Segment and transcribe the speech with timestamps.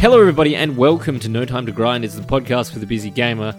[0.00, 2.04] Hello, everybody, and welcome to No Time to Grind.
[2.04, 3.54] It's the podcast for the busy gamer.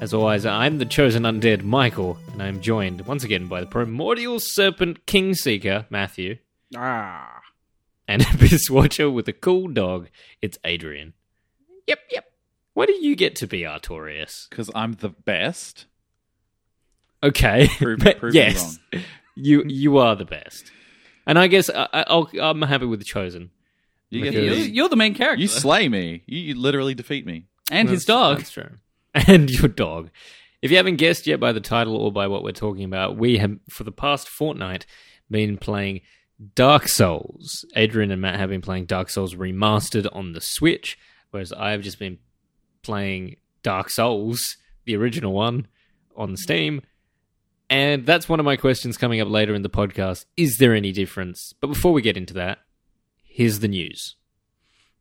[0.00, 4.38] As always, I'm the chosen undead, Michael, and I'm joined once again by the primordial
[4.38, 6.38] serpent king seeker, Matthew,
[6.76, 7.40] Ah.
[8.06, 10.08] and Abyss Watcher with a cool dog,
[10.40, 11.12] it's Adrian.
[11.88, 12.24] Yep, yep.
[12.74, 14.48] Why do you get to be Artorias?
[14.48, 15.86] Because I'm the best.
[17.22, 18.78] Okay, Prove- but prove me yes,
[19.34, 20.70] you you are the best,
[21.26, 23.50] and I guess I, I- I'll, I'm happy with the chosen.
[24.10, 25.40] You, get Because- to You're, you're the main character.
[25.40, 26.22] you slay me.
[26.26, 27.46] You, you literally defeat me.
[27.70, 28.38] and his dog.
[28.38, 28.70] That's true.
[29.14, 30.10] And your dog.
[30.62, 33.38] If you haven't guessed yet by the title or by what we're talking about, we
[33.38, 34.86] have, for the past fortnight,
[35.30, 36.02] been playing
[36.54, 37.64] Dark Souls.
[37.74, 40.96] Adrian and Matt have been playing Dark Souls Remastered on the Switch,
[41.30, 42.18] whereas I've just been
[42.82, 45.66] playing Dark Souls, the original one,
[46.14, 46.82] on Steam.
[47.68, 50.24] And that's one of my questions coming up later in the podcast.
[50.36, 51.52] Is there any difference?
[51.60, 52.58] But before we get into that,
[53.30, 54.16] here's the news.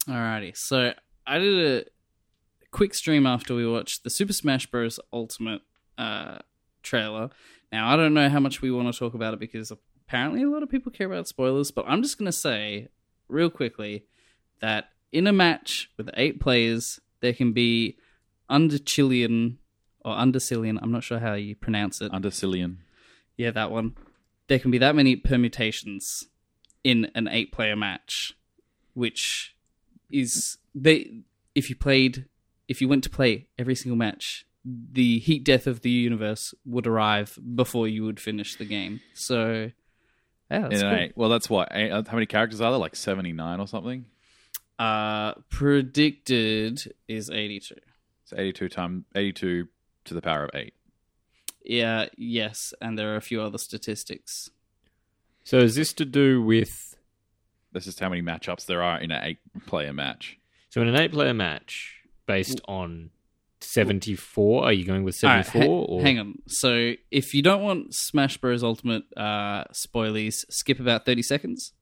[0.07, 0.93] Alrighty, so
[1.27, 1.89] I did a
[2.71, 4.99] quick stream after we watched the Super Smash Bros.
[5.11, 5.61] Ultimate
[5.97, 6.37] uh,
[6.83, 7.29] trailer.
[7.71, 10.49] Now I don't know how much we want to talk about it because apparently a
[10.49, 12.87] lot of people care about spoilers, but I'm just gonna say
[13.27, 14.05] real quickly
[14.61, 17.97] that in a match with eight players, there can be
[18.47, 19.57] under Chilean
[20.05, 22.13] or under I'm not sure how you pronounce it.
[22.13, 22.77] Under Cillian.
[23.37, 23.95] Yeah, that one.
[24.47, 26.27] There can be that many permutations
[26.83, 28.33] in an eight player match,
[28.93, 29.55] which
[30.11, 31.21] is they
[31.55, 32.25] if you played
[32.67, 36.87] if you went to play every single match, the heat death of the universe would
[36.87, 39.01] arrive before you would finish the game.
[39.13, 39.71] So
[40.51, 40.91] yeah, that's cool.
[40.93, 41.13] eight.
[41.15, 41.69] Well, that's what.
[41.71, 42.79] Eight, how many characters are there?
[42.79, 44.05] Like 79 or something?
[44.77, 47.75] Uh predicted is eighty two.
[48.23, 49.67] It's 82 times 82
[50.05, 50.73] to the power of 8.
[51.63, 54.49] Yeah, yes, and there are a few other statistics.
[55.49, 56.95] So is this to do with
[57.71, 60.37] This is how many matchups there are in an eight player match.
[60.69, 63.09] So in an eight-player match based on
[63.59, 65.87] seventy-four, are you going with All right, seventy-four?
[65.87, 66.35] ha- or hang on.
[66.45, 68.63] So if you don't want Smash Bros.
[68.63, 71.73] Ultimate uh, spoilies, skip about thirty seconds.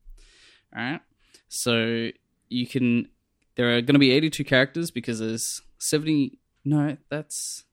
[0.74, 1.02] All right.
[1.50, 2.12] So
[2.48, 3.10] you can.
[3.56, 6.40] There are going to be eighty-two characters because there's seventy.
[6.64, 7.66] No, that's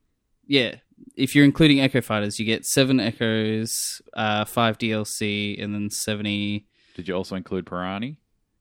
[0.45, 0.75] yeah.
[1.17, 6.67] If you're including Echo Fighters, you get seven Echoes, uh, five DLC, and then seventy.
[6.95, 8.13] Did you also include Piranha?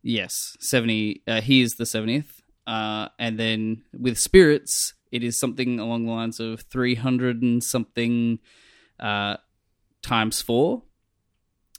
[0.01, 1.21] Yes, seventy.
[1.27, 2.41] Uh, he is the seventieth.
[2.65, 7.63] Uh, and then with spirits, it is something along the lines of three hundred and
[7.63, 8.39] something
[8.99, 9.37] uh,
[10.01, 10.83] times four,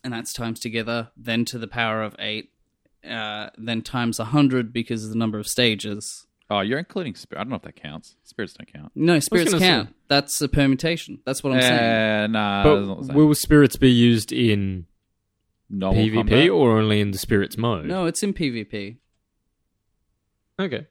[0.02, 2.50] and that's times together, then to the power of eight,
[3.08, 6.26] uh, then times a hundred because of the number of stages.
[6.50, 7.40] Oh, you're including Spirit.
[7.40, 8.16] I don't know if that counts.
[8.22, 8.92] Spirits don't count.
[8.94, 9.94] No, spirits gonna count.
[10.08, 11.20] That's a permutation.
[11.24, 11.72] That's what I'm saying.
[11.72, 13.16] Eh, nah, that's not the But same.
[13.16, 14.86] will spirits be used in
[15.70, 16.50] Normal PvP combat?
[16.50, 17.86] or only in the spirits mode?
[17.86, 18.96] No, it's in PvP.
[20.60, 20.86] Okay.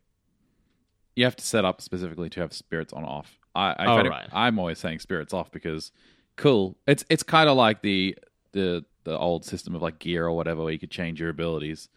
[1.16, 3.38] you have to set up specifically to have spirits on off.
[3.56, 4.30] I, I Oh, find it- right.
[4.34, 5.92] I'm always saying spirits off because
[6.36, 6.76] cool.
[6.88, 8.18] It's it's kind of like the
[8.54, 11.88] the the old system of like gear or whatever where you could change your abilities.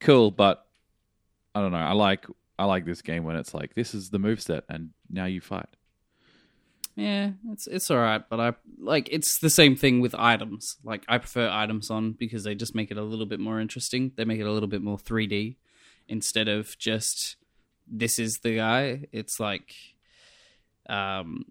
[0.00, 0.66] Cool, but
[1.54, 1.78] I don't know.
[1.78, 2.26] I like
[2.58, 5.40] I like this game when it's like this is the move set and now you
[5.40, 5.68] fight.
[6.96, 10.78] Yeah, it's it's all right, but I like it's the same thing with items.
[10.82, 14.10] Like I prefer items on because they just make it a little bit more interesting.
[14.16, 15.54] They make it a little bit more 3D
[16.08, 17.36] instead of just
[17.86, 19.06] this is the guy.
[19.12, 19.72] It's like
[20.88, 21.44] um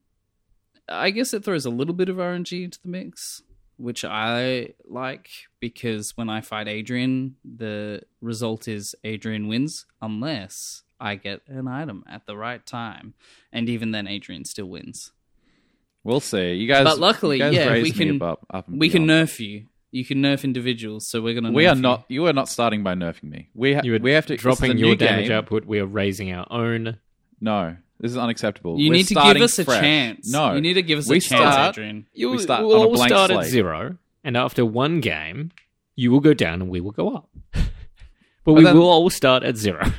[0.90, 3.42] I guess it throws a little bit of RNG into the mix,
[3.78, 5.30] which I like
[5.62, 12.04] because when I fight Adrian, the result is Adrian wins unless I get an item
[12.10, 13.14] at the right time.
[13.52, 15.12] And even then Adrian still wins.
[16.04, 16.54] We'll see.
[16.54, 19.40] You guys, But luckily, you guys yeah, we can- above, up and We can nerf
[19.40, 19.66] you.
[19.92, 21.52] You can nerf individuals, so we're gonna.
[21.52, 21.82] We nerf are you.
[21.82, 22.06] not.
[22.10, 23.50] You are not starting by nerfing me.
[23.54, 25.38] We ha- You we have to this is a dropping your damage game.
[25.38, 25.66] output.
[25.66, 26.98] We are raising our own.
[27.40, 28.78] No, this is unacceptable.
[28.80, 29.80] You We're need to give starting us a fresh.
[29.80, 30.30] chance.
[30.32, 32.06] No, you need to give us we a chance, start- Adrian.
[32.14, 33.52] You We start we'll on a all blank start at slate.
[33.52, 35.52] zero, and after one game,
[35.96, 37.30] you will go down and we will go up.
[38.44, 39.84] but we then- will all start at zero.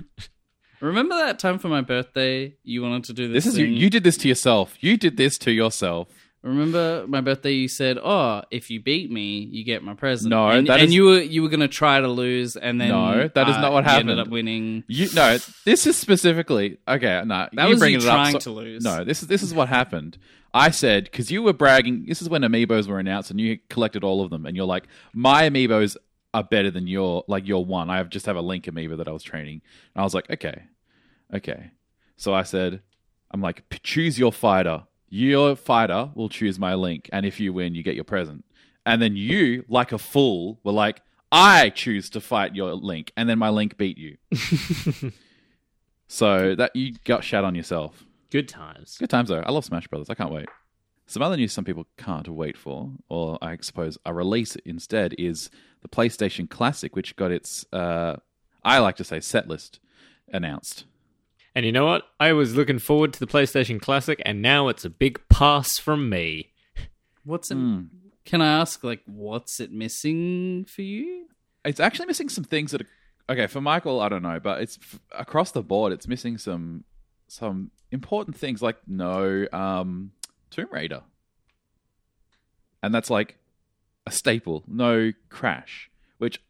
[0.80, 2.54] Remember that time for my birthday?
[2.62, 3.44] You wanted to do this.
[3.44, 3.74] This is you, thing?
[3.74, 4.76] you did this to yourself.
[4.80, 6.08] You did this to yourself.
[6.42, 7.50] Remember my birthday?
[7.52, 10.88] You said, "Oh, if you beat me, you get my present." No, and, that and
[10.88, 13.60] is- you were you were gonna try to lose, and then No, that is uh,
[13.60, 14.20] not what you Ended happened.
[14.20, 14.84] up winning.
[14.86, 17.22] You no, this is specifically okay.
[17.26, 18.14] No, That you was you it up.
[18.14, 18.84] trying so- to lose.
[18.84, 20.16] No, this is this is what happened.
[20.54, 22.06] I said because you were bragging.
[22.06, 24.84] This is when amiibos were announced, and you collected all of them, and you're like,
[25.12, 25.96] my amiibos
[26.34, 27.90] are better than your like your one.
[27.90, 29.62] I have just have a link amiibo that I was training,
[29.94, 30.64] and I was like, okay,
[31.34, 31.70] okay.
[32.16, 32.82] So I said,
[33.30, 34.84] I'm like, choose your fighter.
[35.08, 38.44] Your fighter will choose my link, and if you win, you get your present.
[38.84, 43.28] And then you, like a fool, were like, I choose to fight your link, and
[43.28, 44.16] then my link beat you.
[46.08, 48.04] So that you got shat on yourself.
[48.30, 48.96] Good times.
[48.98, 49.40] Good times though.
[49.40, 50.10] I love Smash Brothers.
[50.10, 50.48] I can't wait.
[51.08, 55.48] Some other news some people can't wait for, or I suppose a release instead, is
[55.80, 58.16] the PlayStation Classic, which got its, uh,
[58.62, 59.80] I like to say, set list
[60.30, 60.84] announced.
[61.54, 62.02] And you know what?
[62.20, 66.10] I was looking forward to the PlayStation Classic, and now it's a big pass from
[66.10, 66.52] me.
[67.24, 67.54] What's it?
[67.54, 67.84] Hmm.
[68.26, 71.26] Can I ask, like, what's it missing for you?
[71.64, 72.86] It's actually missing some things that are
[73.30, 74.00] okay for Michael.
[74.00, 75.94] I don't know, but it's f- across the board.
[75.94, 76.84] It's missing some
[77.28, 80.12] some important things like no um,
[80.50, 81.02] Tomb Raider,
[82.82, 83.38] and that's like
[84.06, 84.64] a staple.
[84.66, 86.40] No Crash, which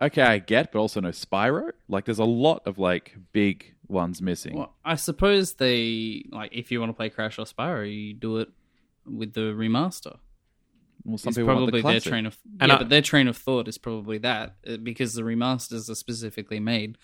[0.00, 1.70] okay I get, but also no Spyro.
[1.88, 4.56] Like there's a lot of like big ones missing.
[4.56, 8.38] Well, I suppose they like if you want to play Crash or Spyro, you do
[8.38, 8.48] it
[9.04, 10.18] with the remaster.
[11.04, 13.02] Well, some It's people want probably the their train of And yeah, I- but their
[13.02, 16.98] train of thought is probably that uh, because the remasters are specifically made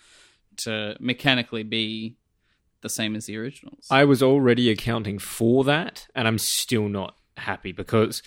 [0.65, 2.17] to mechanically be
[2.83, 3.87] the same as the originals.
[3.89, 8.21] I was already accounting for that, and I'm still not happy because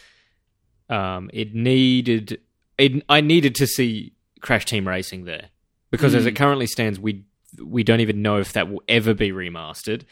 [0.90, 2.40] um, it needed.
[2.76, 5.50] It, I needed to see Crash Team Racing there
[5.90, 7.24] because, as it currently stands, we
[7.62, 10.02] we don't even know if that will ever be remastered.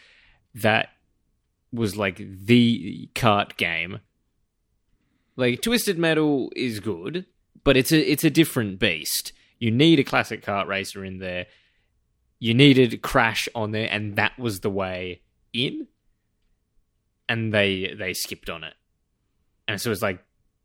[0.55, 0.91] That
[1.73, 4.00] was like the kart game.
[5.37, 7.26] Like Twisted Metal is good,
[7.64, 9.32] but it's a it's a different beast.
[9.58, 11.46] You need a classic kart racer in there.
[12.44, 15.23] You needed Crash on there, and that was the way
[15.55, 15.87] in.
[17.26, 18.75] And they they skipped on it,
[19.67, 20.23] and so it's like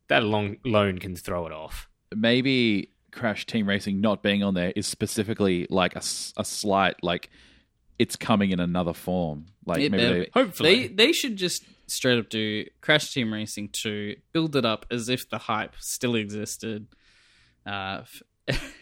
[0.10, 1.88] that long loan can throw it off.
[2.14, 6.02] maybe Crash Team Racing not being on there is specifically like a,
[6.36, 7.30] a slight like
[7.98, 9.46] it's coming in another form.
[9.66, 10.30] Like It maybe they.
[10.34, 10.88] Hopefully.
[10.88, 15.08] they they should just straight up do Crash Team Racing to build it up as
[15.08, 16.88] if the hype still existed,
[17.66, 18.02] uh,
[18.50, 18.62] f-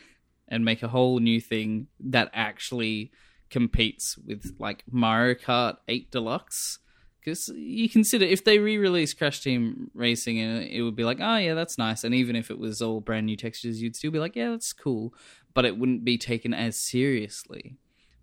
[0.47, 3.11] and make a whole new thing that actually
[3.49, 6.79] competes with like Mario Kart Eight Deluxe.
[7.19, 11.35] Because you consider if they re-release Crash Team Racing, and it would be like, oh
[11.35, 12.05] yeah, that's nice.
[12.05, 14.71] And even if it was all brand new textures, you'd still be like, yeah, that's
[14.71, 15.13] cool.
[15.53, 17.75] But it wouldn't be taken as seriously.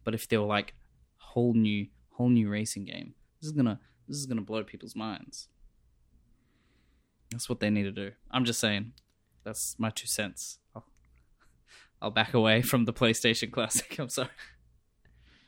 [0.04, 0.74] But if they were like
[1.18, 3.78] whole new, whole new racing game, this is gonna
[4.08, 5.48] this is gonna blow people's minds.
[7.30, 8.12] That's what they need to do.
[8.30, 8.92] I'm just saying.
[9.44, 10.58] That's my two cents.
[12.00, 13.96] I'll, I'll back away from the PlayStation Classic.
[13.98, 14.28] I'm sorry.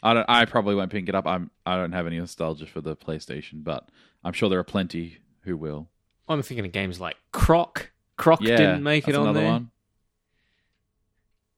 [0.02, 0.26] I don't.
[0.28, 1.26] I probably won't pick it up.
[1.26, 1.50] I'm.
[1.64, 3.88] I don't have any nostalgia for the PlayStation, but
[4.24, 5.88] I'm sure there are plenty who will.
[6.28, 7.90] I'm thinking of games like Croc.
[8.16, 9.48] Croc Yeah, didn't make it on another there.
[9.50, 9.70] one.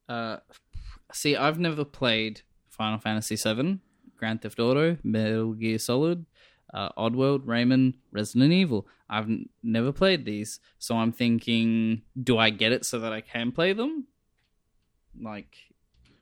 [0.08, 0.38] Uh,
[1.12, 3.79] see, I've never played Final Fantasy VII,
[4.17, 6.25] Grand Theft Auto, Metal Gear Solid,
[6.73, 8.87] uh, Oddworld, Rayman, Resident Evil.
[9.08, 13.20] I've n- never played these, so I'm thinking, do I get it so that I
[13.20, 14.06] can play them?
[15.20, 15.56] Like,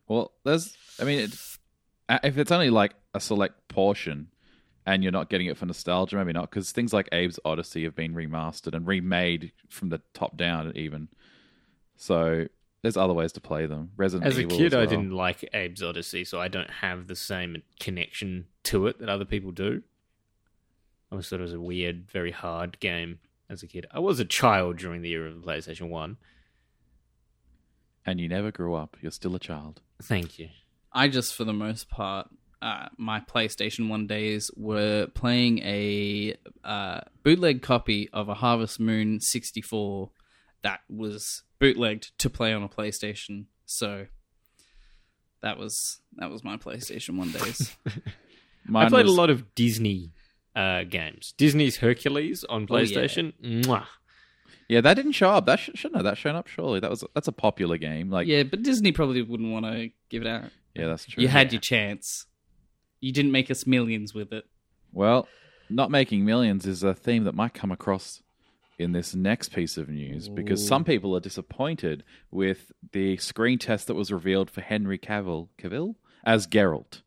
[0.08, 0.76] Well, there's.
[1.00, 1.58] I mean, it's,
[2.08, 4.28] uh, if it's only like a select portion,
[4.86, 7.96] and you're not getting it for nostalgia, maybe not, because things like Abe's Odyssey have
[7.96, 11.08] been remastered and remade from the top down, even.
[11.96, 12.46] So
[12.82, 13.90] there's other ways to play them.
[13.96, 17.08] Resident As a Evil kid, as I didn't like Abe's Odyssey, so I don't have
[17.08, 19.82] the same connection to it that other people do.
[21.10, 23.18] I always thought it was a weird, very hard game
[23.50, 23.86] as a kid.
[23.90, 26.16] I was a child during the era of the PlayStation 1.
[28.06, 28.96] And you never grew up.
[29.02, 29.80] You're still a child.
[30.02, 30.48] Thank you.
[30.92, 32.28] I just, for the most part,
[32.62, 39.20] uh, my PlayStation One days were playing a uh, bootleg copy of a Harvest Moon
[39.20, 40.10] 64
[40.62, 43.46] that was bootlegged to play on a PlayStation.
[43.66, 44.06] So
[45.42, 47.76] that was that was my PlayStation One days.
[48.74, 50.12] I played was- a lot of Disney
[50.54, 51.34] uh, games.
[51.36, 52.84] Disney's Hercules on Oh, yeah.
[54.68, 55.46] Yeah, that didn't show up.
[55.46, 56.48] That sh- shouldn't have that shown up.
[56.48, 58.10] Surely that was that's a popular game.
[58.10, 60.50] Like, yeah, yeah, but Disney probably wouldn't want to give it out.
[60.74, 61.22] Yeah, that's true.
[61.22, 62.26] You had your chance.
[63.00, 64.44] You didn't make us millions with it.
[64.92, 65.28] Well,
[65.68, 68.22] not making millions is a theme that might come across
[68.78, 73.86] in this next piece of news because some people are disappointed with the screen test
[73.86, 75.94] that was revealed for Henry Cavill Cavill
[76.24, 77.00] as Geralt.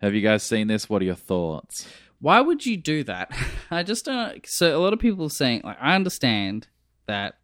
[0.00, 0.88] Have you guys seen this?
[0.88, 1.86] What are your thoughts?
[2.20, 3.30] Why would you do that?
[3.70, 4.44] I just don't.
[4.46, 6.66] So a lot of people are saying, like, I understand
[7.08, 7.34] that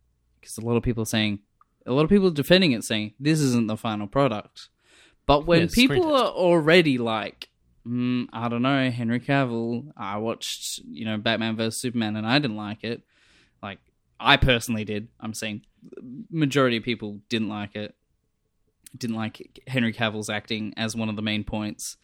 [0.41, 1.41] because a lot of people are saying,
[1.87, 4.69] a lot of people are defending it, saying this isn't the final product.
[5.27, 7.49] But when Yeah, people are already like,
[7.87, 12.39] mm, I don't know, Henry Cavill, I watched, you know, Batman vs Superman, and I
[12.39, 13.03] didn't like it.
[13.63, 13.79] Like,
[14.21, 15.09] I personally did.
[15.21, 15.63] I'm saying,
[16.31, 17.95] majority of people didn't like it.
[18.97, 21.97] Didn't like Henry Cavill's acting as one of the main points.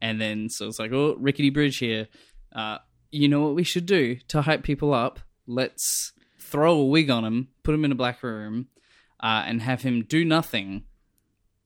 [0.00, 2.08] And then so it's like, oh, rickety bridge here.
[2.52, 2.78] Uh,
[3.10, 5.20] you know what we should do to hype people up?
[5.46, 6.12] Let's
[6.52, 8.68] throw a wig on him, put him in a black room,
[9.20, 10.84] uh, and have him do nothing.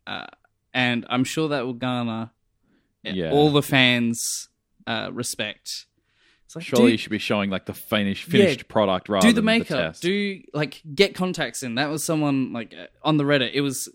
[0.06, 0.26] Uh,
[0.72, 2.30] and I'm sure that will garner
[3.02, 3.30] Yeah.
[3.32, 4.48] all the fans
[4.86, 5.86] uh, respect.
[6.54, 9.32] Like, Surely do- you should be showing like the finished Yeah, finished product rather do
[9.32, 10.02] the than makeup the test.
[10.02, 13.88] do like get contacts in that was someone like uh, on the reddit it was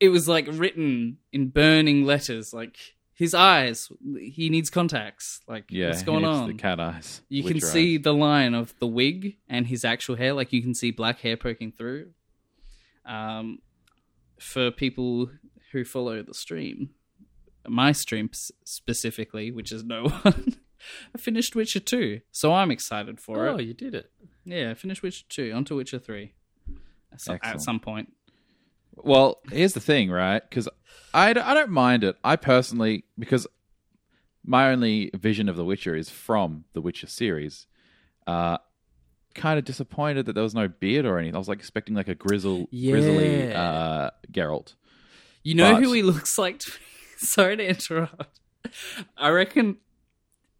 [0.00, 2.76] it was like written in burning letters like
[3.18, 7.22] his eyes he needs contacts like yeah, what's he going needs on The cat eyes.
[7.28, 10.60] you can Witcher see the line of the wig and his actual hair like you
[10.62, 12.10] can see black hair poking through
[13.06, 13.58] um
[14.38, 15.30] for people
[15.72, 16.90] who follow the stream
[17.66, 18.30] my stream
[18.64, 20.54] specifically which is no one
[21.14, 24.10] i finished witcher 2 so i'm excited for it Oh, you did it.
[24.44, 26.32] yeah, finished Witcher 2, onto Witcher 3.
[27.12, 28.12] At at some point.
[28.96, 30.42] Well, here's the thing, right?
[30.48, 30.68] Because
[31.14, 32.16] I, I don't mind it.
[32.24, 33.46] I personally, because
[34.44, 37.66] my only vision of The Witcher is from the Witcher series.
[38.26, 38.58] Uh,
[39.34, 41.34] kind of disappointed that there was no beard or anything.
[41.34, 43.60] I was like expecting like a grizzle, grizzly Yeah.
[43.62, 44.74] uh, Geralt.
[45.42, 46.58] You know But- who he looks like?
[46.60, 46.72] To
[47.18, 48.40] Sorry to interrupt.
[49.16, 49.76] I reckon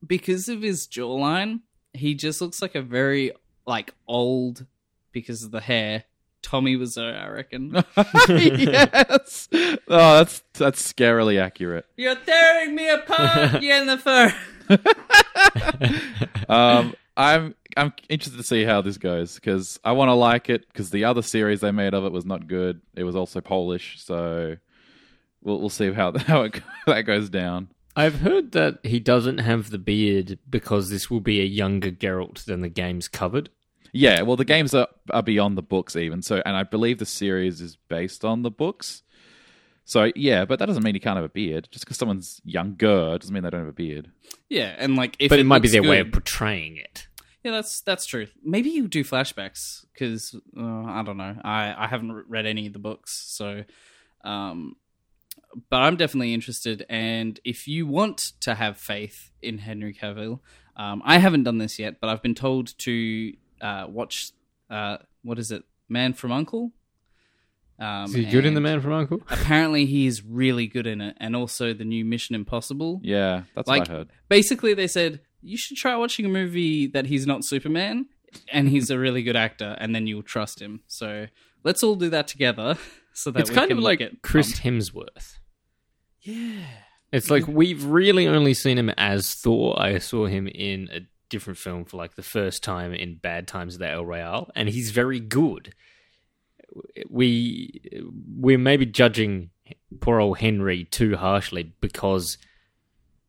[0.07, 1.61] because of his jawline,
[1.93, 3.33] he just looks like a very
[3.67, 4.67] like old
[5.13, 6.05] because of the hair.
[6.43, 7.73] Tommy Wiseau, I reckon.
[8.29, 9.49] yes.
[9.89, 11.87] Oh, that's that's scarily accurate.
[11.97, 14.35] You're tearing me apart, Yennefer.
[16.49, 20.67] um, I'm I'm interested to see how this goes because I want to like it
[20.69, 22.81] because the other series they made of it was not good.
[22.95, 24.57] It was also Polish, so
[25.43, 27.69] we'll we'll see how how it, that goes down.
[27.99, 32.45] I've heard that he doesn't have the beard because this will be a younger Geralt
[32.45, 33.49] than the game's covered.
[33.97, 36.23] Yeah, well, the games are are beyond the books even.
[36.23, 39.03] So, and I believe the series is based on the books.
[39.85, 41.69] So yeah, but that doesn't mean he can't have a beard.
[41.71, 44.11] Just because someone's younger doesn't mean they don't have a beard.
[44.49, 47.09] yeah, and like if but it, might be looks their way of portraying it.
[47.43, 48.27] Yeah, that's that's true.
[48.43, 51.37] Maybe you do flashbacks because uh, I don't know.
[51.45, 53.63] I I haven't read any of the books, so
[54.25, 54.75] um,
[55.71, 56.85] but I'm definitely interested.
[56.89, 60.41] And if you want to have faith in Henry Cavill,
[60.77, 64.31] um, I haven't done this yet, but I've been told to uh, watch.
[64.71, 65.65] Uh, what is it?
[65.89, 66.73] Man from Uncle.
[67.79, 69.21] Um, Is he good in The Man from Uncle?
[69.31, 73.69] Apparently, he is really good in it, and also the new Mission Impossible Yeah, that's
[73.69, 74.09] Like- what I heard.
[74.31, 78.07] basically they said you should try watching a movie that he's not Superman
[78.51, 80.81] and he's a really good actor, and then you'll trust him.
[80.87, 81.27] So
[81.65, 82.79] let's all do that together,
[83.13, 84.65] so that It's we kind can of like get Chris pumped.
[84.65, 85.39] Hemsworth.
[86.23, 86.63] Yeah,
[87.13, 89.79] It's like we've really only seen him as Thor.
[89.81, 93.75] I saw him in a different film for like the first time in Bad Times
[93.75, 95.75] at the El Royale, and he's very good.
[97.09, 97.81] We
[98.37, 99.51] we're maybe judging
[100.01, 102.39] poor old Henry too harshly because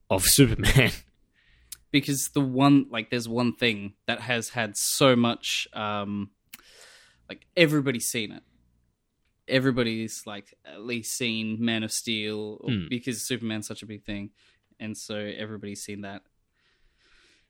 [0.10, 0.92] of Superman.
[1.92, 6.30] because the one like there's one thing that has had so much um
[7.30, 8.44] like everybody's seen it.
[9.48, 12.86] Everybody's like at least seen Man of Steel or- Hmm.
[12.89, 14.32] because Superman's such a big thing,
[14.80, 16.22] and so everybody's seen that.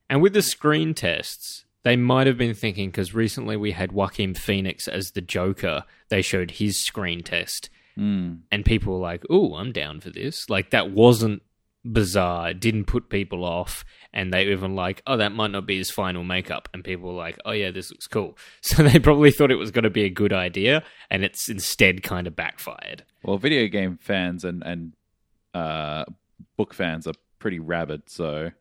[0.09, 4.33] And with the screen tests, they might have been thinking because recently we had Joaquin
[4.33, 5.83] Phoenix as the Joker.
[6.09, 8.41] They showed his screen test, Mm.
[8.51, 11.41] and people were like, "Oh, I'm down for this." Like that wasn't
[11.89, 12.49] bizarre.
[12.51, 13.83] It didn't put people off,
[14.13, 17.15] and they even like, "Oh, that might not be his final makeup," and people were
[17.17, 20.03] like, "Oh yeah, this looks cool." So they probably thought it was going to be
[20.03, 23.03] a good idea, and it's instead kind of backfired.
[23.23, 24.93] Well, video game fans and and
[25.53, 26.05] uh,
[26.57, 28.51] book fans are pretty rabid, so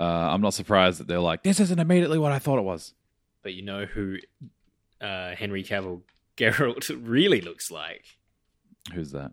[0.00, 2.94] uh, I'm not surprised that they're like, "This isn't immediately what I thought it was."
[3.42, 4.16] But you know who
[5.00, 6.02] uh, Henry Cavill
[6.36, 8.04] Geralt really looks like?
[8.94, 9.32] Who's that?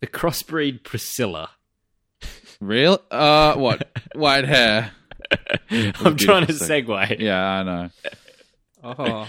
[0.00, 1.50] The crossbreed Priscilla.
[2.60, 3.00] Real?
[3.10, 3.88] Uh, what?
[4.14, 4.92] White hair?
[5.70, 7.18] I'm trying to segue.
[7.20, 7.90] Yeah, I know.
[8.84, 9.28] Oh,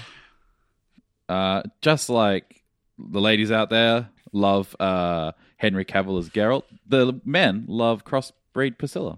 [1.30, 2.64] Uh, just like
[2.98, 9.18] the ladies out there love uh, Henry Cavill as Geralt, the men love crossbreed Priscilla.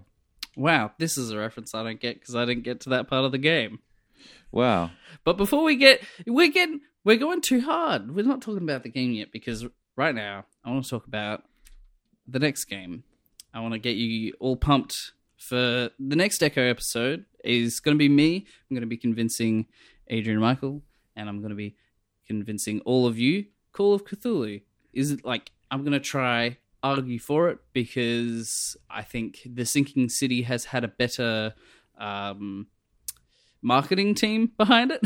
[0.56, 0.92] Wow!
[0.98, 3.32] This is a reference I don't get because I didn't get to that part of
[3.32, 3.80] the game.
[4.52, 4.90] Wow.
[5.24, 8.14] But before we get, we're getting, we're going too hard.
[8.14, 9.64] We're not talking about the game yet because
[9.96, 11.44] right now I want to talk about
[12.26, 13.04] the next game.
[13.54, 17.24] I want to get you all pumped for the next Echo episode.
[17.42, 18.46] Is going to be me.
[18.70, 19.66] I'm going to be convincing
[20.08, 20.82] Adrian Michael,
[21.16, 21.76] and I'm going to be
[22.26, 23.46] convincing all of you.
[23.72, 29.02] Call of Cthulhu is it like I'm going to try argue for it because I
[29.02, 31.54] think the Sinking City has had a better.
[31.98, 32.66] Um,
[33.62, 35.02] marketing team behind it.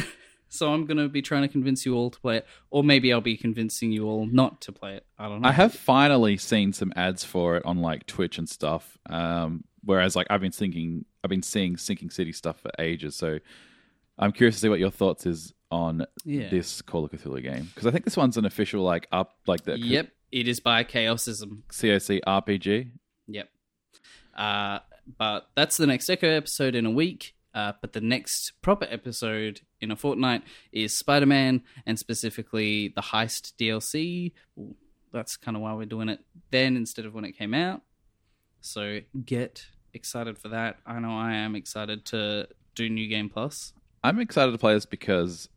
[0.48, 3.12] So I'm going to be trying to convince you all to play it, or maybe
[3.12, 5.04] I'll be convincing you all not to play it.
[5.18, 5.48] I don't know.
[5.48, 8.96] I have finally seen some ads for it on like Twitch and stuff.
[9.10, 13.16] Um, whereas like I've been thinking, I've been seeing Sinking City stuff for ages.
[13.16, 13.40] So
[14.16, 16.48] I'm curious to see what your thoughts is on Yeah.
[16.50, 19.64] this Call of Cthulhu game because I think this one's an official like up like
[19.64, 21.62] the Yep, it is by Chaosium.
[21.70, 22.90] COC RPG.
[23.28, 23.48] Yep.
[24.36, 24.80] Uh,
[25.16, 27.34] but that's the next Echo episode in a week.
[27.54, 33.00] Uh, but the next proper episode in a fortnight is Spider Man, and specifically the
[33.00, 34.32] Heist DLC.
[34.58, 34.74] Ooh,
[35.12, 36.18] that's kind of why we're doing it
[36.50, 37.82] then instead of when it came out.
[38.60, 40.78] So get excited for that.
[40.84, 43.72] I know I am excited to do New Game Plus.
[44.02, 45.48] I'm excited to play this because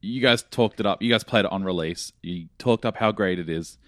[0.00, 1.02] you guys talked it up.
[1.02, 2.12] You guys played it on release.
[2.20, 3.78] You talked up how great it is.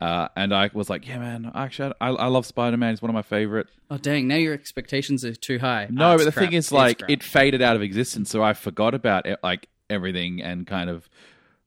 [0.00, 2.90] Uh, and I was like, yeah, man, actually, I, I love Spider Man.
[2.92, 3.66] He's one of my favorite.
[3.90, 4.28] Oh dang!
[4.28, 5.88] Now your expectations are too high.
[5.90, 6.44] No, Ah, but it's the crap.
[6.46, 7.10] thing is, It's like, crap.
[7.10, 11.08] it faded out of existence, so I forgot about it, like everything and kind of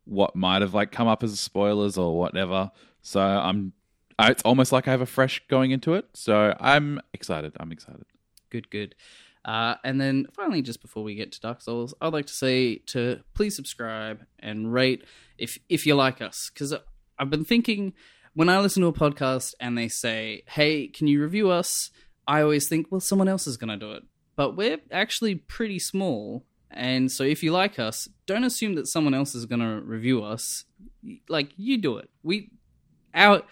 [0.06, 2.72] what might have like come up as spoilers or whatever.
[3.02, 3.74] So I'm,
[4.20, 6.06] I, it's almost like I have a fresh going into it.
[6.14, 7.54] So I'm excited.
[7.60, 8.06] I'm excited.
[8.50, 8.96] good, good.
[9.44, 12.76] Uh, and then finally, just before we get to Dark Souls, I'd like to say
[12.88, 15.04] to please subscribe and rate
[15.38, 16.74] if if you like us, because
[17.18, 17.94] I've been thinking
[18.34, 21.92] when I listen to a podcast and they say, "Hey, can you review us?"
[22.28, 24.04] I always think, "Well, someone else is going to do it,"
[24.36, 29.14] but we're actually pretty small, and so if you like us, don't assume that someone
[29.14, 30.66] else is going to review us.
[31.28, 32.10] Like you do it.
[32.24, 32.52] We
[33.14, 33.44] our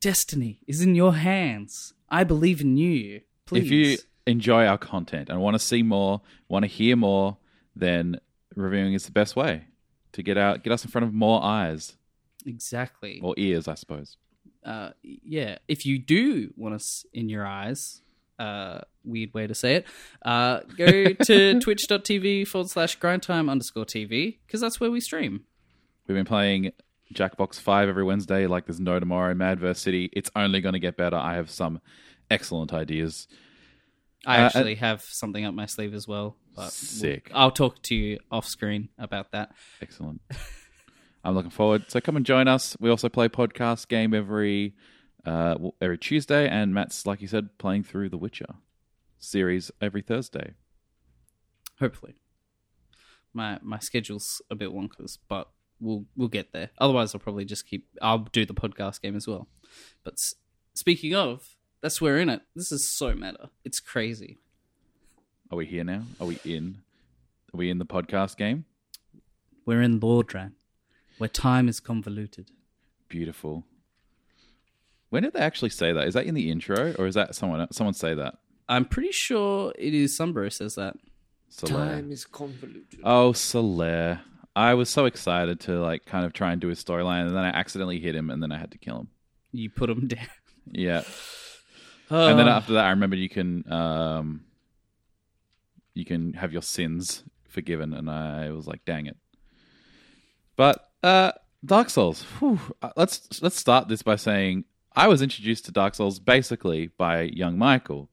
[0.00, 1.94] destiny is in your hands.
[2.08, 3.22] I believe in you.
[3.46, 3.64] Please.
[3.64, 7.38] If you enjoy our content and want to see more, want to hear more,
[7.74, 8.20] then
[8.54, 9.64] reviewing is the best way
[10.12, 11.96] to get out, get us in front of more eyes
[12.46, 13.20] Exactly.
[13.22, 14.16] or ears, I suppose.
[14.64, 15.58] uh, yeah.
[15.68, 18.00] If you do want us in your eyes,
[18.38, 19.86] uh, weird way to say it,
[20.24, 20.86] uh, go
[21.26, 25.44] to twitch.tv forward slash grindtime underscore TV because that's where we stream.
[26.06, 26.72] We've been playing
[27.14, 30.10] Jackbox 5 every Wednesday, like there's no tomorrow, Madverse City.
[30.12, 31.16] It's only going to get better.
[31.16, 31.80] I have some
[32.30, 33.28] excellent ideas.
[34.26, 36.36] I Uh, actually have something up my sleeve as well.
[36.54, 37.30] But we'll- Sick.
[37.34, 39.52] I'll talk to you off screen about that.
[39.80, 40.20] Excellent.
[41.24, 41.84] I'm looking forward.
[41.88, 42.76] So come and join us.
[42.80, 44.74] We also play podcast game every
[45.24, 48.54] uh, every Tuesday, and Matt's like you said, playing through The Witcher
[49.18, 50.54] series every Thursday.
[51.78, 52.14] Hopefully,
[53.32, 55.48] my my schedule's a bit wonkers, but
[55.80, 56.70] we'll we'll get there.
[56.78, 57.86] Otherwise, I'll probably just keep.
[58.00, 59.48] I'll do the podcast game as well.
[60.04, 60.34] But s-
[60.74, 62.42] speaking of, that's where we're in it.
[62.56, 63.50] This is so meta.
[63.64, 64.38] It's crazy.
[65.50, 66.02] Are we here now?
[66.20, 66.82] Are we in?
[67.54, 68.64] Are we in the podcast game?
[69.66, 70.52] We're in Lordran,
[71.18, 72.50] where time is convoluted.
[73.08, 73.64] Beautiful.
[75.10, 76.06] When did they actually say that?
[76.08, 78.34] Is that in the intro, or is that someone someone say that?
[78.68, 80.96] I'm pretty sure it is Sunbro says that.
[81.50, 82.10] Solaire.
[82.10, 83.00] is convoluted.
[83.04, 84.20] Oh, Solaire.
[84.56, 87.44] I was so excited to like kind of try and do his storyline, and then
[87.44, 89.08] I accidentally hit him, and then I had to kill him.
[89.52, 90.26] You put him down.
[90.70, 91.02] Yeah,
[92.08, 94.44] and then Uh, after that, I remember you can um,
[95.92, 99.16] you can have your sins forgiven, and I was like, dang it.
[100.56, 101.32] But uh,
[101.64, 102.22] Dark Souls.
[102.38, 106.88] Whew, Uh, let's let's start this by saying I was introduced to Dark Souls basically
[106.98, 108.08] by young Michael,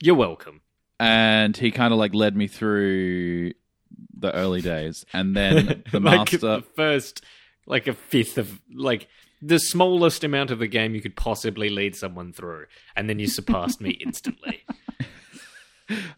[0.00, 0.60] You're welcome.
[1.00, 3.52] and he kind of like led me through
[4.16, 6.38] the early days, and then the like master.
[6.38, 7.24] the first,
[7.66, 9.08] like a fifth of like
[9.40, 12.66] the smallest amount of the game you could possibly lead someone through,
[12.96, 14.62] and then you surpassed me instantly.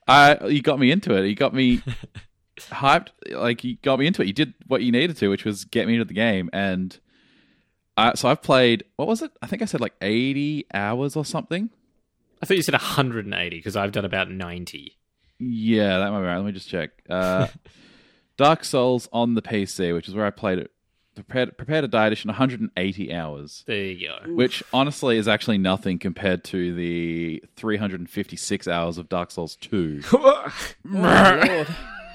[0.09, 1.27] I you got me into it.
[1.29, 1.81] You got me
[2.69, 3.09] hyped.
[3.31, 4.27] Like you got me into it.
[4.27, 6.51] You did what you needed to, which was get me into the game.
[6.53, 6.99] And
[7.97, 8.85] uh, so I've played.
[8.97, 9.31] What was it?
[9.43, 11.71] I think I said like eighty hours or something.
[12.43, 14.97] I thought you said 180 because I've done about 90.
[15.39, 16.37] Yeah, that might be right.
[16.37, 16.89] Let me just check.
[17.07, 17.49] Uh,
[18.39, 20.71] Dark Souls on the PC, which is where I played it.
[21.15, 24.33] Prepared, prepared to die edition, 180 hours, There you go.
[24.33, 30.01] which honestly is actually nothing compared to the 356 hours of Dark Souls 2.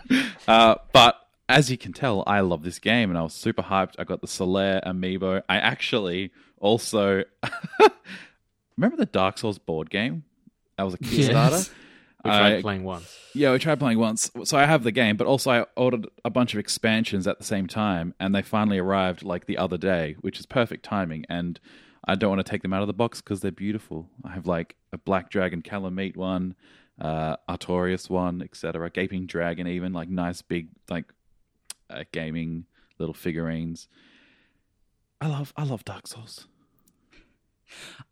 [0.47, 3.95] Uh, but as you can tell, I love this game, and I was super hyped.
[3.97, 5.41] I got the Solaire amiibo.
[5.49, 7.23] I actually also
[8.77, 10.23] remember the Dark Souls board game.
[10.77, 11.51] That was a Kickstarter.
[11.51, 11.69] Yes.
[12.23, 13.17] We tried I- playing once.
[13.33, 14.31] Yeah, we tried playing once.
[14.45, 17.43] So I have the game, but also I ordered a bunch of expansions at the
[17.43, 21.25] same time, and they finally arrived like the other day, which is perfect timing.
[21.29, 21.59] And
[22.07, 24.09] I don't want to take them out of the box because they're beautiful.
[24.23, 26.55] I have like a Black Dragon Kalameet one,
[26.99, 28.89] uh, Artorias one, etc.
[28.89, 31.05] Gaping Dragon, even like nice big like
[31.89, 32.65] uh, gaming
[32.99, 33.87] little figurines.
[35.21, 36.47] I love I love Dark Souls.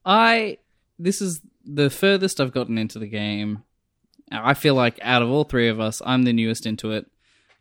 [0.05, 0.57] I
[0.99, 3.63] this is the furthest I've gotten into the game.
[4.31, 7.05] I feel like out of all three of us, I'm the newest into it,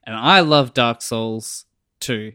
[0.04, 1.66] and I love Dark Souls
[2.00, 2.32] 2,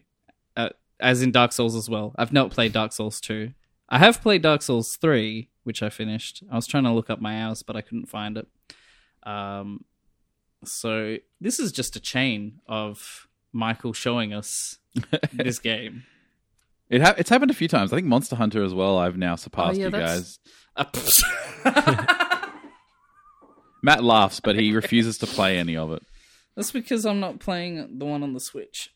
[0.55, 0.69] uh,
[0.99, 2.13] as in Dark Souls as well.
[2.17, 3.51] I've not played Dark Souls 2.
[3.89, 6.43] I have played Dark Souls 3, which I finished.
[6.51, 8.47] I was trying to look up my hours, but I couldn't find it.
[9.23, 9.85] Um,
[10.65, 14.77] so this is just a chain of Michael showing us
[15.33, 16.03] this game.
[16.89, 17.91] It ha- it's happened a few times.
[17.91, 18.97] I think Monster Hunter as well.
[18.97, 20.39] I've now surpassed Oh, yeah, you guys.
[20.75, 20.85] Uh,
[23.83, 26.03] Matt laughs, but he refuses to play any of it.
[26.55, 28.91] that's because I'm not playing the one on the Switch.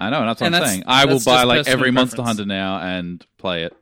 [0.00, 0.84] I know, and that's what And I'm that's- saying.
[0.86, 2.22] I will buy like every Monster.
[2.22, 3.76] Hunter now and play it.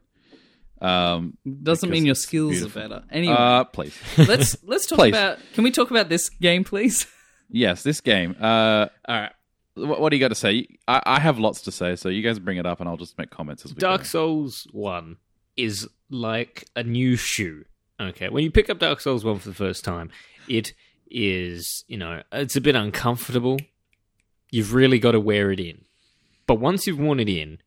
[0.81, 2.83] Um, Doesn't mean your it's skills beautiful.
[2.83, 3.05] are better.
[3.11, 3.97] Anyway, uh, please.
[4.19, 5.11] let's let's talk please.
[5.11, 5.39] about.
[5.55, 7.07] Can we talk about this game, please?
[7.49, 8.35] Yes, this game.
[8.41, 9.33] Uh, All right.
[9.75, 10.67] what, what do you got to say?
[10.89, 13.17] I, I have lots to say, so you guys bring it up, and I'll just
[13.19, 14.05] make comments as we Dark go.
[14.07, 15.17] Souls 1
[15.57, 17.65] is like a new shoe.
[18.01, 20.11] Okay, when you pick up Dark Souls 1 for the first time,
[20.49, 20.73] it
[21.09, 23.59] is, you know, it's a bit uncomfortable.
[24.51, 25.85] You've really got to wear it in.
[26.49, 27.59] But once you've worn it in,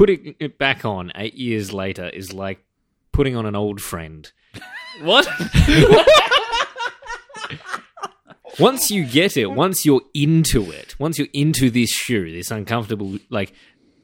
[0.00, 2.64] putting it back on eight years later is like
[3.12, 4.32] putting on an old friend.
[5.02, 5.26] What?
[8.58, 13.18] once you get it, once you're into it, once you're into this shoe, this uncomfortable,
[13.30, 13.54] like,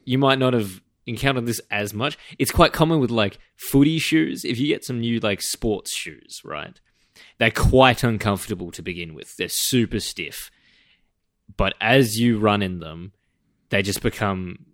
[0.04, 2.16] you might not have encountered this as much.
[2.38, 4.44] It's quite common with like footy shoes.
[4.44, 6.80] If you get some new like sports shoes, right?
[7.38, 9.36] They're quite uncomfortable to begin with.
[9.36, 10.50] They're super stiff.
[11.56, 13.12] But as you run in them,
[13.70, 14.66] they just become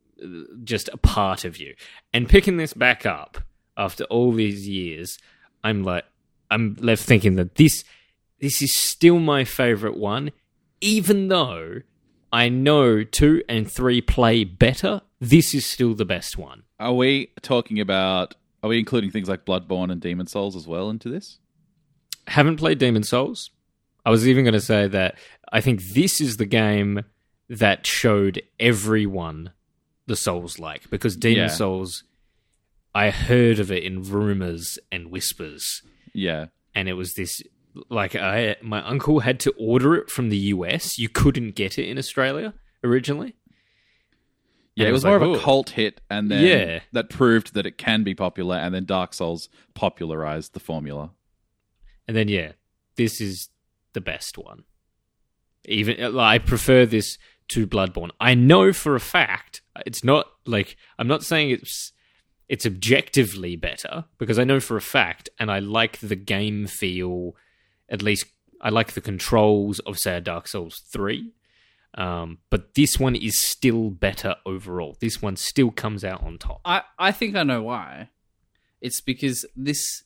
[0.64, 1.74] just a part of you.
[2.12, 3.38] And picking this back up
[3.76, 5.18] after all these years,
[5.64, 6.04] I'm like,
[6.50, 7.84] I'm left thinking that this
[8.40, 10.32] this is still my favorite one,
[10.80, 11.82] even though
[12.32, 15.02] I know two and three play better.
[15.20, 16.64] This is still the best one.
[16.80, 18.34] Are we talking about?
[18.62, 21.38] Are we including things like Bloodborne and Demon Souls as well into this?
[22.26, 23.50] Haven't played Demon Souls.
[24.04, 25.18] I was even going to say that
[25.52, 27.04] I think this is the game
[27.48, 29.52] that showed everyone
[30.06, 31.46] the Souls like because Demon Yeah.
[31.48, 32.04] Souls,
[32.94, 35.82] I heard of it in rumors and whispers.
[36.14, 37.42] Yeah, and it was this
[37.88, 40.98] like I my uncle had to order it from the US.
[40.98, 42.52] You couldn't get it in Australia
[42.84, 43.34] originally.
[44.74, 44.88] yeah.
[44.88, 46.80] It was, like, more of a cult hit, and then Yeah.
[46.92, 51.12] that proved that it can be popular, and then Dark Souls popularized the formula.
[52.08, 52.52] And then yeah,
[52.96, 53.48] this is
[53.94, 54.64] the best one.
[55.66, 57.16] Even I prefer this
[57.48, 58.10] to Bloodborne.
[58.20, 61.92] I know for a fact it's not like I'm not saying it's
[62.48, 67.34] it's objectively better because I know for a fact and I like the game feel
[67.88, 68.26] at least
[68.60, 71.32] I like the controls of say Dark Souls 3.
[71.94, 74.96] Um, but this one is still better overall.
[75.00, 76.60] This one still comes out on top.
[76.64, 78.08] I I think I know why.
[78.80, 80.04] It's because this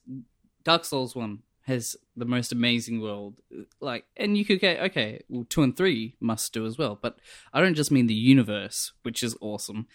[0.65, 3.35] Dark Souls one has the most amazing world.
[3.81, 6.99] Like, and you could get okay, well, two and three must do as well.
[7.01, 7.19] But
[7.53, 9.89] I don't just mean the universe, which is awesome.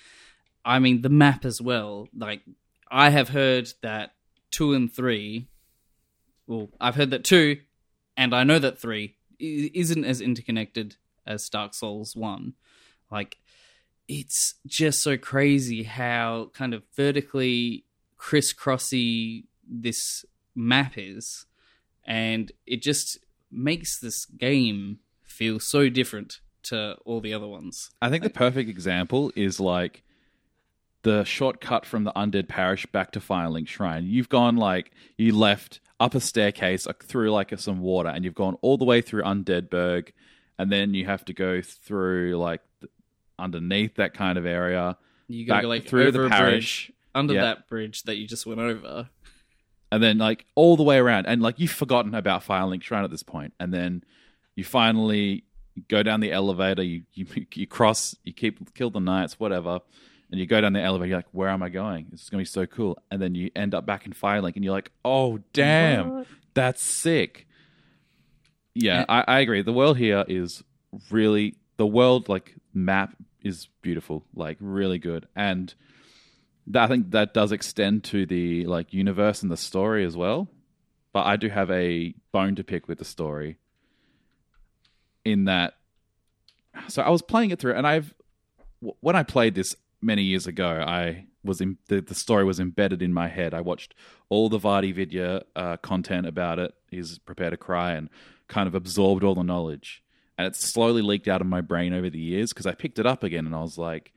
[0.66, 2.08] I mean the map as well.
[2.16, 2.42] Like,
[2.92, 4.14] I have heard that
[4.52, 5.48] two and three.
[6.46, 7.62] Well, I've heard that two,
[8.18, 12.54] and I know that three isn't as interconnected as Dark Souls one.
[13.10, 13.38] Like,
[14.10, 17.86] it's just so crazy how kind of vertically
[18.18, 21.46] crisscrossy this map is
[22.12, 23.18] and it just
[23.50, 28.70] makes this game feel so different to all the other ones I think the perfect
[28.70, 30.04] example is like
[31.04, 34.06] the shortcut from the undead parish back to Firelink Shrine.
[34.06, 38.36] You've gone like you left up a staircase like, through like some water, and you've
[38.36, 40.14] gone all the way through Undead Burg,
[40.60, 42.62] and then you have to go through like
[43.40, 44.96] underneath that kind of area,
[45.28, 47.42] you go like through the parish, bridge under Yeah.
[47.42, 49.10] that bridge that you just went over
[49.92, 53.12] and then like all the way around, and like you've forgotten about Firelink Shrine at
[53.12, 54.04] this point, and then
[54.56, 55.44] you finally
[55.88, 59.80] go down the elevator, you you, you cross, you keep kill the knights, whatever.
[60.30, 62.08] And you go down the elevator, you're like, where am I going?
[62.10, 62.98] This is going to be so cool.
[63.12, 67.48] And then you end up back in Firelink, and you're like, oh, damn, that's sick.
[68.74, 69.62] Yeah, I, I agree.
[69.62, 70.64] The world here is
[71.10, 75.28] really, the world, like, map is beautiful, like, really good.
[75.36, 75.74] And
[76.74, 80.48] I think that does extend to the, like, universe and the story as well.
[81.14, 83.58] But I do have a bone to pick with the story
[85.26, 85.74] in that.
[86.88, 88.14] So I was playing it through, and I've,
[88.80, 93.02] when I played this many years ago, I was in the, the story was embedded
[93.02, 93.54] in my head.
[93.54, 93.94] I watched
[94.30, 96.74] all the VaatiVidya uh, content about it.
[96.90, 98.10] He's prepared to cry and
[98.48, 100.04] kind of absorbed all the knowledge,
[100.38, 103.06] and it slowly leaked out of my brain over the years because I picked it
[103.06, 104.14] up again and I was like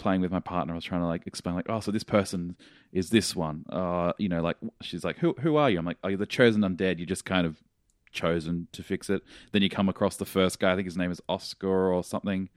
[0.00, 0.72] playing with my partner.
[0.72, 2.56] I was trying to like explain like, oh, so this person
[2.92, 3.64] is this one.
[3.70, 5.78] Uh, you know, like she's like, who who are you?
[5.78, 6.98] I'm like, oh, you're the chosen undead.
[6.98, 7.62] You just kind of
[8.10, 9.22] chosen to fix it.
[9.52, 10.72] Then you come across the first guy.
[10.72, 12.48] I think his name is Oscar or something.